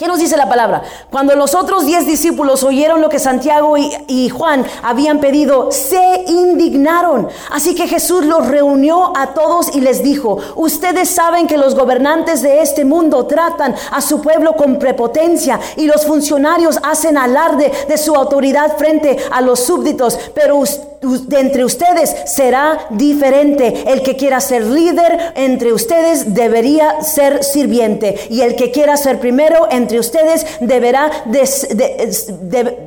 ¿Qué 0.00 0.06
nos 0.06 0.18
dice 0.18 0.38
la 0.38 0.48
palabra? 0.48 0.82
Cuando 1.10 1.36
los 1.36 1.54
otros 1.54 1.84
diez 1.84 2.06
discípulos 2.06 2.62
oyeron 2.64 3.02
lo 3.02 3.10
que 3.10 3.18
Santiago 3.18 3.76
y, 3.76 3.92
y, 4.08 4.30
Juan 4.30 4.64
habían 4.82 5.20
pedido, 5.20 5.70
se 5.70 6.24
indignaron. 6.26 7.28
Así 7.50 7.74
que 7.74 7.86
Jesús 7.86 8.24
los 8.24 8.48
reunió 8.48 9.12
a 9.14 9.34
todos 9.34 9.76
y 9.76 9.82
les 9.82 10.02
dijo, 10.02 10.38
ustedes 10.56 11.10
saben 11.10 11.46
que 11.46 11.58
los 11.58 11.74
gobernantes 11.74 12.40
de 12.40 12.62
este 12.62 12.86
mundo 12.86 13.26
tratan 13.26 13.74
a 13.90 14.00
su 14.00 14.22
pueblo 14.22 14.56
con 14.56 14.78
prepotencia 14.78 15.60
y 15.76 15.84
los 15.84 16.06
funcionarios 16.06 16.78
hacen 16.82 17.18
alarde 17.18 17.70
de 17.86 17.98
su 17.98 18.14
autoridad 18.14 18.78
frente 18.78 19.18
a 19.30 19.42
los 19.42 19.60
súbditos, 19.60 20.18
pero 20.34 20.56
ustedes 20.56 20.89
de 21.00 21.40
entre 21.40 21.64
ustedes 21.64 22.14
será 22.26 22.86
diferente. 22.90 23.84
El 23.86 24.02
que 24.02 24.16
quiera 24.16 24.40
ser 24.40 24.66
líder 24.66 25.32
entre 25.34 25.72
ustedes 25.72 26.34
debería 26.34 27.02
ser 27.02 27.42
sirviente. 27.42 28.18
Y 28.28 28.42
el 28.42 28.54
que 28.54 28.70
quiera 28.70 28.96
ser 28.96 29.18
primero 29.18 29.66
entre 29.70 29.98
ustedes 29.98 30.46
deberá, 30.60 31.10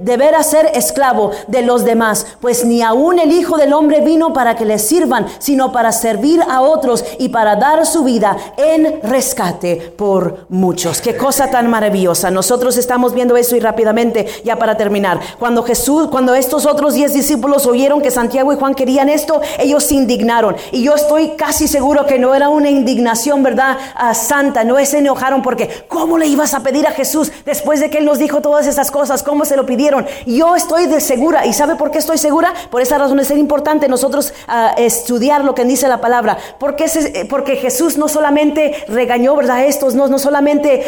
deberá 0.02 0.44
ser 0.44 0.72
esclavo 0.76 1.32
de 1.48 1.64
los 1.64 1.86
demás. 1.86 2.28
Pues 2.40 2.66
ni 2.66 2.84
aún 2.84 3.18
el 3.18 3.32
Hijo 3.32 3.58
del 3.58 3.74
Hombre 3.74 4.02
vino 4.02 4.32
para 4.34 4.56
que 4.56 4.66
le 4.66 4.78
sirvan, 4.78 5.26
sino 5.40 5.72
para 5.72 5.92
servir 5.92 6.42
a 6.48 6.62
otros 6.62 7.04
y 7.18 7.30
para 7.30 7.56
dar 7.56 7.86
su 7.86 8.04
vida 8.04 8.38
en 8.58 9.02
rescate 9.02 9.94
por 9.98 10.46
muchos. 10.50 11.02
Qué 11.02 11.18
cosa 11.18 11.50
tan 11.50 11.68
maravillosa. 11.70 12.30
Nosotros 12.30 12.78
estamos 12.78 13.14
viendo 13.14 13.38
eso 13.38 13.56
y 13.56 13.60
rápidamente, 13.60 14.28
ya 14.44 14.58
para 14.58 14.78
terminar. 14.78 15.20
Cuando 15.40 15.64
Jesús, 15.64 16.10
cuando 16.10 16.36
estos 16.36 16.68
otros 16.68 16.94
diez 16.94 17.14
discípulos 17.14 17.66
oyeron 17.66 18.03
que 18.04 18.12
Santiago 18.12 18.54
y 18.54 18.56
Juan 18.56 18.76
querían 18.76 19.10
esto, 19.10 19.42
ellos 19.58 19.84
se 19.84 19.96
indignaron. 19.96 20.56
Y 20.72 20.84
yo 20.84 20.94
estoy 20.94 21.30
casi 21.30 21.68
seguro 21.68 22.06
que 22.06 22.20
no 22.20 22.36
era 22.36 22.50
una 22.50 22.70
indignación, 22.70 23.42
¿verdad? 23.42 23.78
Ah, 23.96 24.14
santa, 24.14 24.64
no 24.64 24.84
se 24.86 25.00
enojaron 25.00 25.42
porque 25.42 25.86
¿cómo 25.88 26.18
le 26.18 26.28
ibas 26.28 26.54
a 26.54 26.60
pedir 26.60 26.86
a 26.86 26.92
Jesús 26.92 27.32
después 27.46 27.80
de 27.80 27.90
que 27.90 28.00
Él 28.00 28.06
nos 28.06 28.20
dijo 28.20 28.42
todas 28.42 28.68
esas 28.68 28.92
cosas? 28.92 29.24
¿Cómo 29.24 29.46
se 29.46 29.56
lo 29.56 29.66
pidieron? 29.66 30.06
Yo 30.26 30.56
estoy 30.56 30.86
de 30.88 31.02
segura. 31.02 31.46
¿Y 31.46 31.54
sabe 31.54 31.76
por 31.76 31.90
qué 31.90 31.98
estoy 31.98 32.18
segura? 32.18 32.54
Por 32.70 32.82
esa 32.82 32.98
razón 32.98 33.20
es 33.20 33.32
importante 33.32 33.88
nosotros 33.88 34.34
ah, 34.48 34.76
estudiar 34.78 35.44
lo 35.44 35.56
que 35.56 35.66
dice 35.66 35.88
la 35.88 36.02
palabra. 36.02 36.38
Porque, 36.60 36.86
porque 37.30 37.56
Jesús 37.56 37.98
no 37.98 38.08
solamente 38.08 38.84
regañó, 38.88 39.36
¿verdad? 39.36 39.58
A 39.58 39.66
estos, 39.66 39.96
no, 39.96 40.08
no 40.08 40.20
solamente 40.20 40.84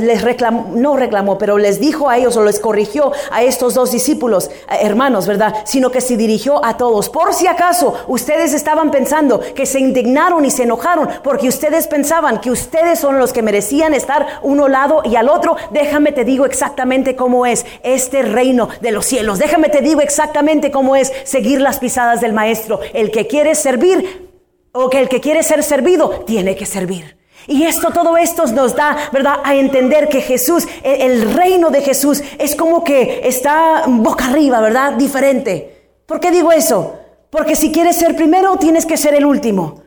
les 0.00 0.22
reclamó, 0.22 0.70
no 0.74 0.96
reclamó, 0.96 1.38
pero 1.38 1.58
les 1.58 1.78
dijo 1.78 2.08
a 2.08 2.16
ellos 2.16 2.36
o 2.36 2.44
les 2.44 2.58
corrigió 2.58 3.12
a 3.30 3.42
estos 3.42 3.74
dos 3.74 3.90
discípulos, 3.90 4.50
eh, 4.70 4.78
hermanos, 4.82 5.26
¿verdad? 5.26 5.54
Sino 5.64 5.90
que 5.90 6.00
se 6.00 6.16
dirigió 6.30 6.64
a 6.64 6.76
todos. 6.76 7.08
Por 7.08 7.34
si 7.34 7.48
acaso 7.48 7.94
ustedes 8.06 8.54
estaban 8.54 8.92
pensando 8.92 9.40
que 9.40 9.66
se 9.66 9.80
indignaron 9.80 10.44
y 10.44 10.50
se 10.50 10.62
enojaron 10.62 11.08
porque 11.24 11.48
ustedes 11.48 11.88
pensaban 11.88 12.40
que 12.40 12.52
ustedes 12.52 13.00
son 13.00 13.18
los 13.18 13.32
que 13.32 13.42
merecían 13.42 13.94
estar 13.94 14.38
uno 14.42 14.68
lado 14.68 15.02
y 15.04 15.16
al 15.16 15.28
otro, 15.28 15.56
déjame 15.72 16.12
te 16.12 16.24
digo 16.24 16.46
exactamente 16.46 17.16
cómo 17.16 17.46
es 17.46 17.66
este 17.82 18.22
reino 18.22 18.68
de 18.80 18.92
los 18.92 19.06
cielos. 19.06 19.40
Déjame 19.40 19.70
te 19.70 19.80
digo 19.80 20.00
exactamente 20.00 20.70
cómo 20.70 20.94
es 20.94 21.12
seguir 21.24 21.60
las 21.60 21.80
pisadas 21.80 22.20
del 22.20 22.32
maestro. 22.32 22.78
El 22.94 23.10
que 23.10 23.26
quiere 23.26 23.56
servir 23.56 24.30
o 24.70 24.88
que 24.88 25.00
el 25.00 25.08
que 25.08 25.20
quiere 25.20 25.42
ser 25.42 25.64
servido 25.64 26.22
tiene 26.26 26.54
que 26.54 26.64
servir. 26.66 27.18
Y 27.48 27.64
esto, 27.64 27.90
todo 27.90 28.16
esto 28.16 28.46
nos 28.46 28.76
da, 28.76 28.96
¿verdad?, 29.12 29.40
a 29.42 29.56
entender 29.56 30.08
que 30.08 30.20
Jesús, 30.20 30.68
el 30.84 31.32
reino 31.32 31.70
de 31.70 31.80
Jesús 31.80 32.22
es 32.38 32.54
como 32.54 32.84
que 32.84 33.22
está 33.24 33.84
boca 33.88 34.26
arriba, 34.26 34.60
¿verdad?, 34.60 34.92
diferente. 34.92 35.79
¿Por 36.10 36.18
qué 36.18 36.32
digo 36.32 36.50
eso? 36.50 36.98
Porque 37.30 37.54
si 37.54 37.70
quieres 37.70 37.94
ser 37.94 38.16
primero, 38.16 38.56
tienes 38.56 38.84
que 38.84 38.96
ser 38.96 39.14
el 39.14 39.24
último. 39.24 39.84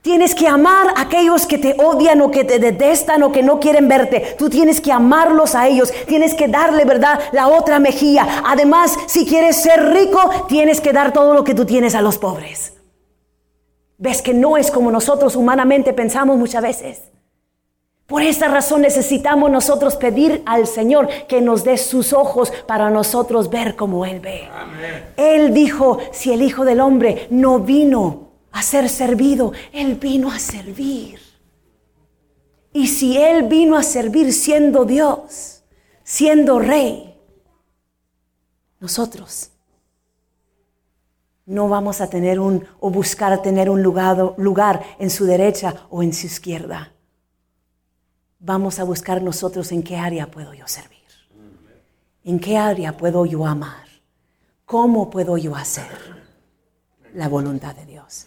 Tienes 0.00 0.32
que 0.32 0.46
amar 0.46 0.94
a 0.94 1.00
aquellos 1.00 1.44
que 1.44 1.58
te 1.58 1.74
odian 1.76 2.20
o 2.20 2.30
que 2.30 2.44
te 2.44 2.60
detestan 2.60 3.24
o 3.24 3.32
que 3.32 3.42
no 3.42 3.58
quieren 3.58 3.88
verte. 3.88 4.36
Tú 4.38 4.48
tienes 4.48 4.80
que 4.80 4.92
amarlos 4.92 5.56
a 5.56 5.66
ellos. 5.66 5.92
Tienes 6.06 6.34
que 6.34 6.46
darle, 6.46 6.84
¿verdad?, 6.84 7.18
la 7.32 7.48
otra 7.48 7.80
mejilla. 7.80 8.44
Además, 8.46 8.96
si 9.08 9.26
quieres 9.26 9.56
ser 9.56 9.92
rico, 9.92 10.20
tienes 10.46 10.80
que 10.80 10.92
dar 10.92 11.12
todo 11.12 11.34
lo 11.34 11.42
que 11.42 11.56
tú 11.56 11.64
tienes 11.64 11.96
a 11.96 12.00
los 12.00 12.16
pobres. 12.16 12.74
Ves 13.98 14.22
que 14.22 14.32
no 14.32 14.56
es 14.56 14.70
como 14.70 14.92
nosotros 14.92 15.34
humanamente 15.34 15.92
pensamos 15.92 16.38
muchas 16.38 16.62
veces. 16.62 17.10
Por 18.10 18.22
esa 18.22 18.48
razón 18.48 18.82
necesitamos 18.82 19.52
nosotros 19.52 19.94
pedir 19.94 20.42
al 20.44 20.66
Señor 20.66 21.08
que 21.28 21.40
nos 21.40 21.62
dé 21.62 21.78
sus 21.78 22.12
ojos 22.12 22.52
para 22.66 22.90
nosotros 22.90 23.50
ver 23.50 23.76
como 23.76 24.04
Él 24.04 24.18
ve. 24.18 24.48
Él 25.16 25.54
dijo, 25.54 25.98
si 26.10 26.32
el 26.32 26.42
Hijo 26.42 26.64
del 26.64 26.80
Hombre 26.80 27.28
no 27.30 27.60
vino 27.60 28.32
a 28.50 28.62
ser 28.62 28.88
servido, 28.88 29.52
Él 29.72 29.94
vino 29.94 30.28
a 30.28 30.40
servir. 30.40 31.20
Y 32.72 32.88
si 32.88 33.16
Él 33.16 33.44
vino 33.44 33.76
a 33.76 33.84
servir 33.84 34.32
siendo 34.32 34.84
Dios, 34.84 35.62
siendo 36.02 36.58
Rey, 36.58 37.16
nosotros 38.80 39.52
no 41.46 41.68
vamos 41.68 42.00
a 42.00 42.10
tener 42.10 42.40
un 42.40 42.64
o 42.80 42.90
buscar 42.90 43.40
tener 43.40 43.70
un 43.70 43.84
lugar, 43.84 44.34
lugar 44.36 44.82
en 44.98 45.10
su 45.10 45.26
derecha 45.26 45.86
o 45.90 46.02
en 46.02 46.12
su 46.12 46.26
izquierda 46.26 46.92
vamos 48.40 48.78
a 48.78 48.84
buscar 48.84 49.22
nosotros 49.22 49.70
en 49.70 49.82
qué 49.82 49.96
área 49.96 50.30
puedo 50.30 50.54
yo 50.54 50.66
servir. 50.66 50.98
¿En 52.24 52.40
qué 52.40 52.56
área 52.56 52.96
puedo 52.96 53.24
yo 53.26 53.46
amar? 53.46 53.86
¿Cómo 54.64 55.10
puedo 55.10 55.36
yo 55.36 55.54
hacer 55.54 55.90
la 57.14 57.28
voluntad 57.28 57.74
de 57.76 57.86
Dios? 57.86 58.26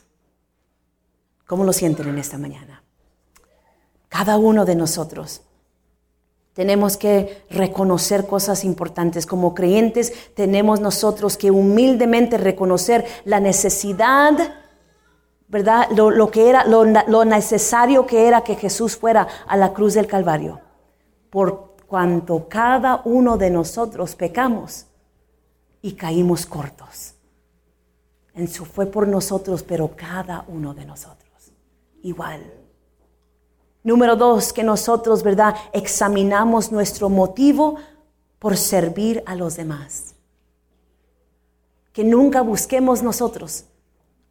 ¿Cómo 1.46 1.64
lo 1.64 1.74
sienten 1.74 2.08
en 2.08 2.18
esta 2.18 2.38
mañana? 2.38 2.84
Cada 4.10 4.38
uno 4.38 4.66
de 4.66 4.76
nosotros 4.76 5.42
tenemos 6.54 6.98
que 6.98 7.46
reconocer 7.50 8.28
cosas 8.28 8.64
importantes. 8.64 9.26
Como 9.26 9.56
creyentes 9.56 10.14
tenemos 10.36 10.80
nosotros 10.80 11.38
que 11.38 11.52
humildemente 11.52 12.38
reconocer 12.38 13.06
la 13.26 13.40
necesidad 13.40 14.34
¿verdad? 15.54 15.88
Lo, 15.92 16.32
que 16.32 16.50
era, 16.50 16.66
lo, 16.66 16.84
lo, 16.84 17.26
necesario 17.26 18.08
que 18.08 18.28
era 18.28 18.42
que 18.42 18.56
Jesús 18.56 18.98
fuera 18.98 19.28
a 19.48 19.56
la 19.56 19.72
cruz 19.72 19.94
del 19.94 20.08
Calvario. 20.08 20.60
Por 21.30 21.76
cuanto 21.88 22.50
cada 22.50 23.04
uno 23.06 23.38
de 23.38 23.52
nosotros 23.52 24.16
pecamos 24.16 24.88
y 25.84 25.94
caímos 25.94 26.48
cortos. 26.48 27.14
Eso 28.34 28.66
fue 28.66 28.88
por 28.88 29.08
nosotros, 29.08 29.62
pero 29.62 29.92
cada 29.96 30.44
uno 30.48 30.74
de 30.74 30.86
nosotros. 30.86 31.52
Igual. 32.02 32.42
Número 33.84 34.16
dos, 34.16 34.54
que 34.54 34.64
nosotros, 34.64 35.22
¿verdad? 35.22 35.56
Examinamos 35.72 36.72
nuestro 36.72 37.10
motivo 37.10 37.76
por 38.40 38.58
servir 38.58 39.22
a 39.28 39.36
los 39.36 39.56
demás. 39.56 40.16
Que 41.92 42.04
nunca 42.04 42.42
busquemos 42.42 43.04
nosotros 43.04 43.66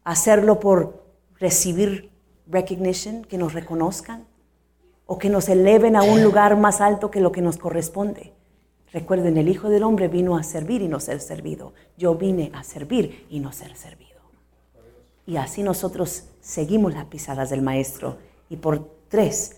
hacerlo 0.03 0.59
por 0.59 1.02
recibir 1.43 2.09
recognition, 2.47 3.25
que 3.25 3.37
nos 3.37 3.51
reconozcan 3.51 4.25
o 5.05 5.17
que 5.17 5.29
nos 5.29 5.49
eleven 5.49 5.97
a 5.97 6.03
un 6.03 6.23
lugar 6.23 6.55
más 6.55 6.79
alto 6.79 7.11
que 7.11 7.19
lo 7.19 7.33
que 7.33 7.41
nos 7.41 7.57
corresponde. 7.57 8.31
Recuerden, 8.93 9.35
el 9.35 9.49
Hijo 9.49 9.67
del 9.67 9.83
Hombre 9.83 10.07
vino 10.07 10.37
a 10.37 10.43
servir 10.43 10.81
y 10.81 10.87
no 10.87 11.01
ser 11.01 11.19
servido. 11.19 11.73
Yo 11.97 12.15
vine 12.15 12.49
a 12.53 12.63
servir 12.63 13.27
y 13.29 13.41
no 13.41 13.51
ser 13.51 13.75
servido. 13.75 14.21
Y 15.25 15.35
así 15.35 15.63
nosotros 15.63 16.29
seguimos 16.39 16.93
las 16.93 17.05
pisadas 17.05 17.49
del 17.49 17.61
Maestro. 17.61 18.19
Y 18.49 18.55
por 18.55 18.89
tres, 19.09 19.57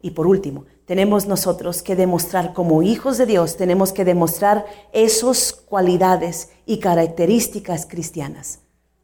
Y 0.00 0.12
por 0.12 0.28
último, 0.28 0.64
tenemos 0.86 1.26
nosotros 1.26 1.82
que 1.82 1.96
demostrar 1.96 2.54
como 2.54 2.84
hijos 2.84 3.18
de 3.18 3.26
Dios, 3.26 3.56
tenemos 3.56 3.92
que 3.92 4.04
demostrar 4.04 4.64
esas 4.92 5.52
cualidades 5.52 6.50
y 6.66 6.78
características 6.78 7.84
cristianas 7.84 8.60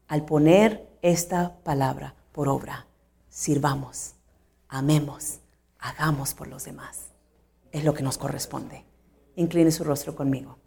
al 0.07 0.23
poner 0.23 0.87
esta 1.05 1.53
palabra 1.63 2.15
por 2.31 2.49
obra. 2.49 2.87
Sirvamos, 3.29 4.13
amemos, 4.67 5.35
hagamos 5.77 6.33
por 6.33 6.47
los 6.47 6.65
demás. 6.65 7.11
Es 7.71 7.83
lo 7.83 7.93
que 7.93 8.01
nos 8.01 8.17
corresponde. 8.17 8.83
Incline 9.35 9.71
su 9.71 9.83
rostro 9.83 10.15
conmigo. 10.15 10.57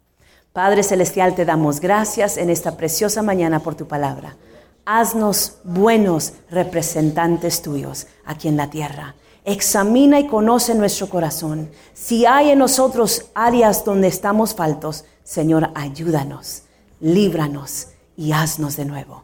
Padre 0.53 0.83
Celestial, 0.83 1.35
te 1.35 1.43
damos 1.43 1.81
gracias 1.81 2.37
en 2.37 2.49
esta 2.49 2.77
preciosa 2.77 3.21
mañana 3.21 3.59
por 3.59 3.75
tu 3.75 3.89
palabra. 3.89 4.37
Haznos 4.85 5.57
buenos 5.65 6.31
representantes 6.49 7.61
tuyos 7.61 8.07
aquí 8.23 8.47
en 8.47 8.55
la 8.55 8.69
tierra. 8.69 9.15
Examina 9.43 10.21
y 10.21 10.27
conoce 10.27 10.73
nuestro 10.73 11.09
corazón. 11.09 11.69
Si 11.93 12.25
hay 12.25 12.51
en 12.51 12.59
nosotros 12.59 13.25
áreas 13.35 13.83
donde 13.83 14.07
estamos 14.07 14.55
faltos, 14.55 15.03
Señor, 15.21 15.69
ayúdanos, 15.75 16.63
líbranos 17.01 17.87
y 18.15 18.31
haznos 18.31 18.77
de 18.77 18.85
nuevo. 18.85 19.23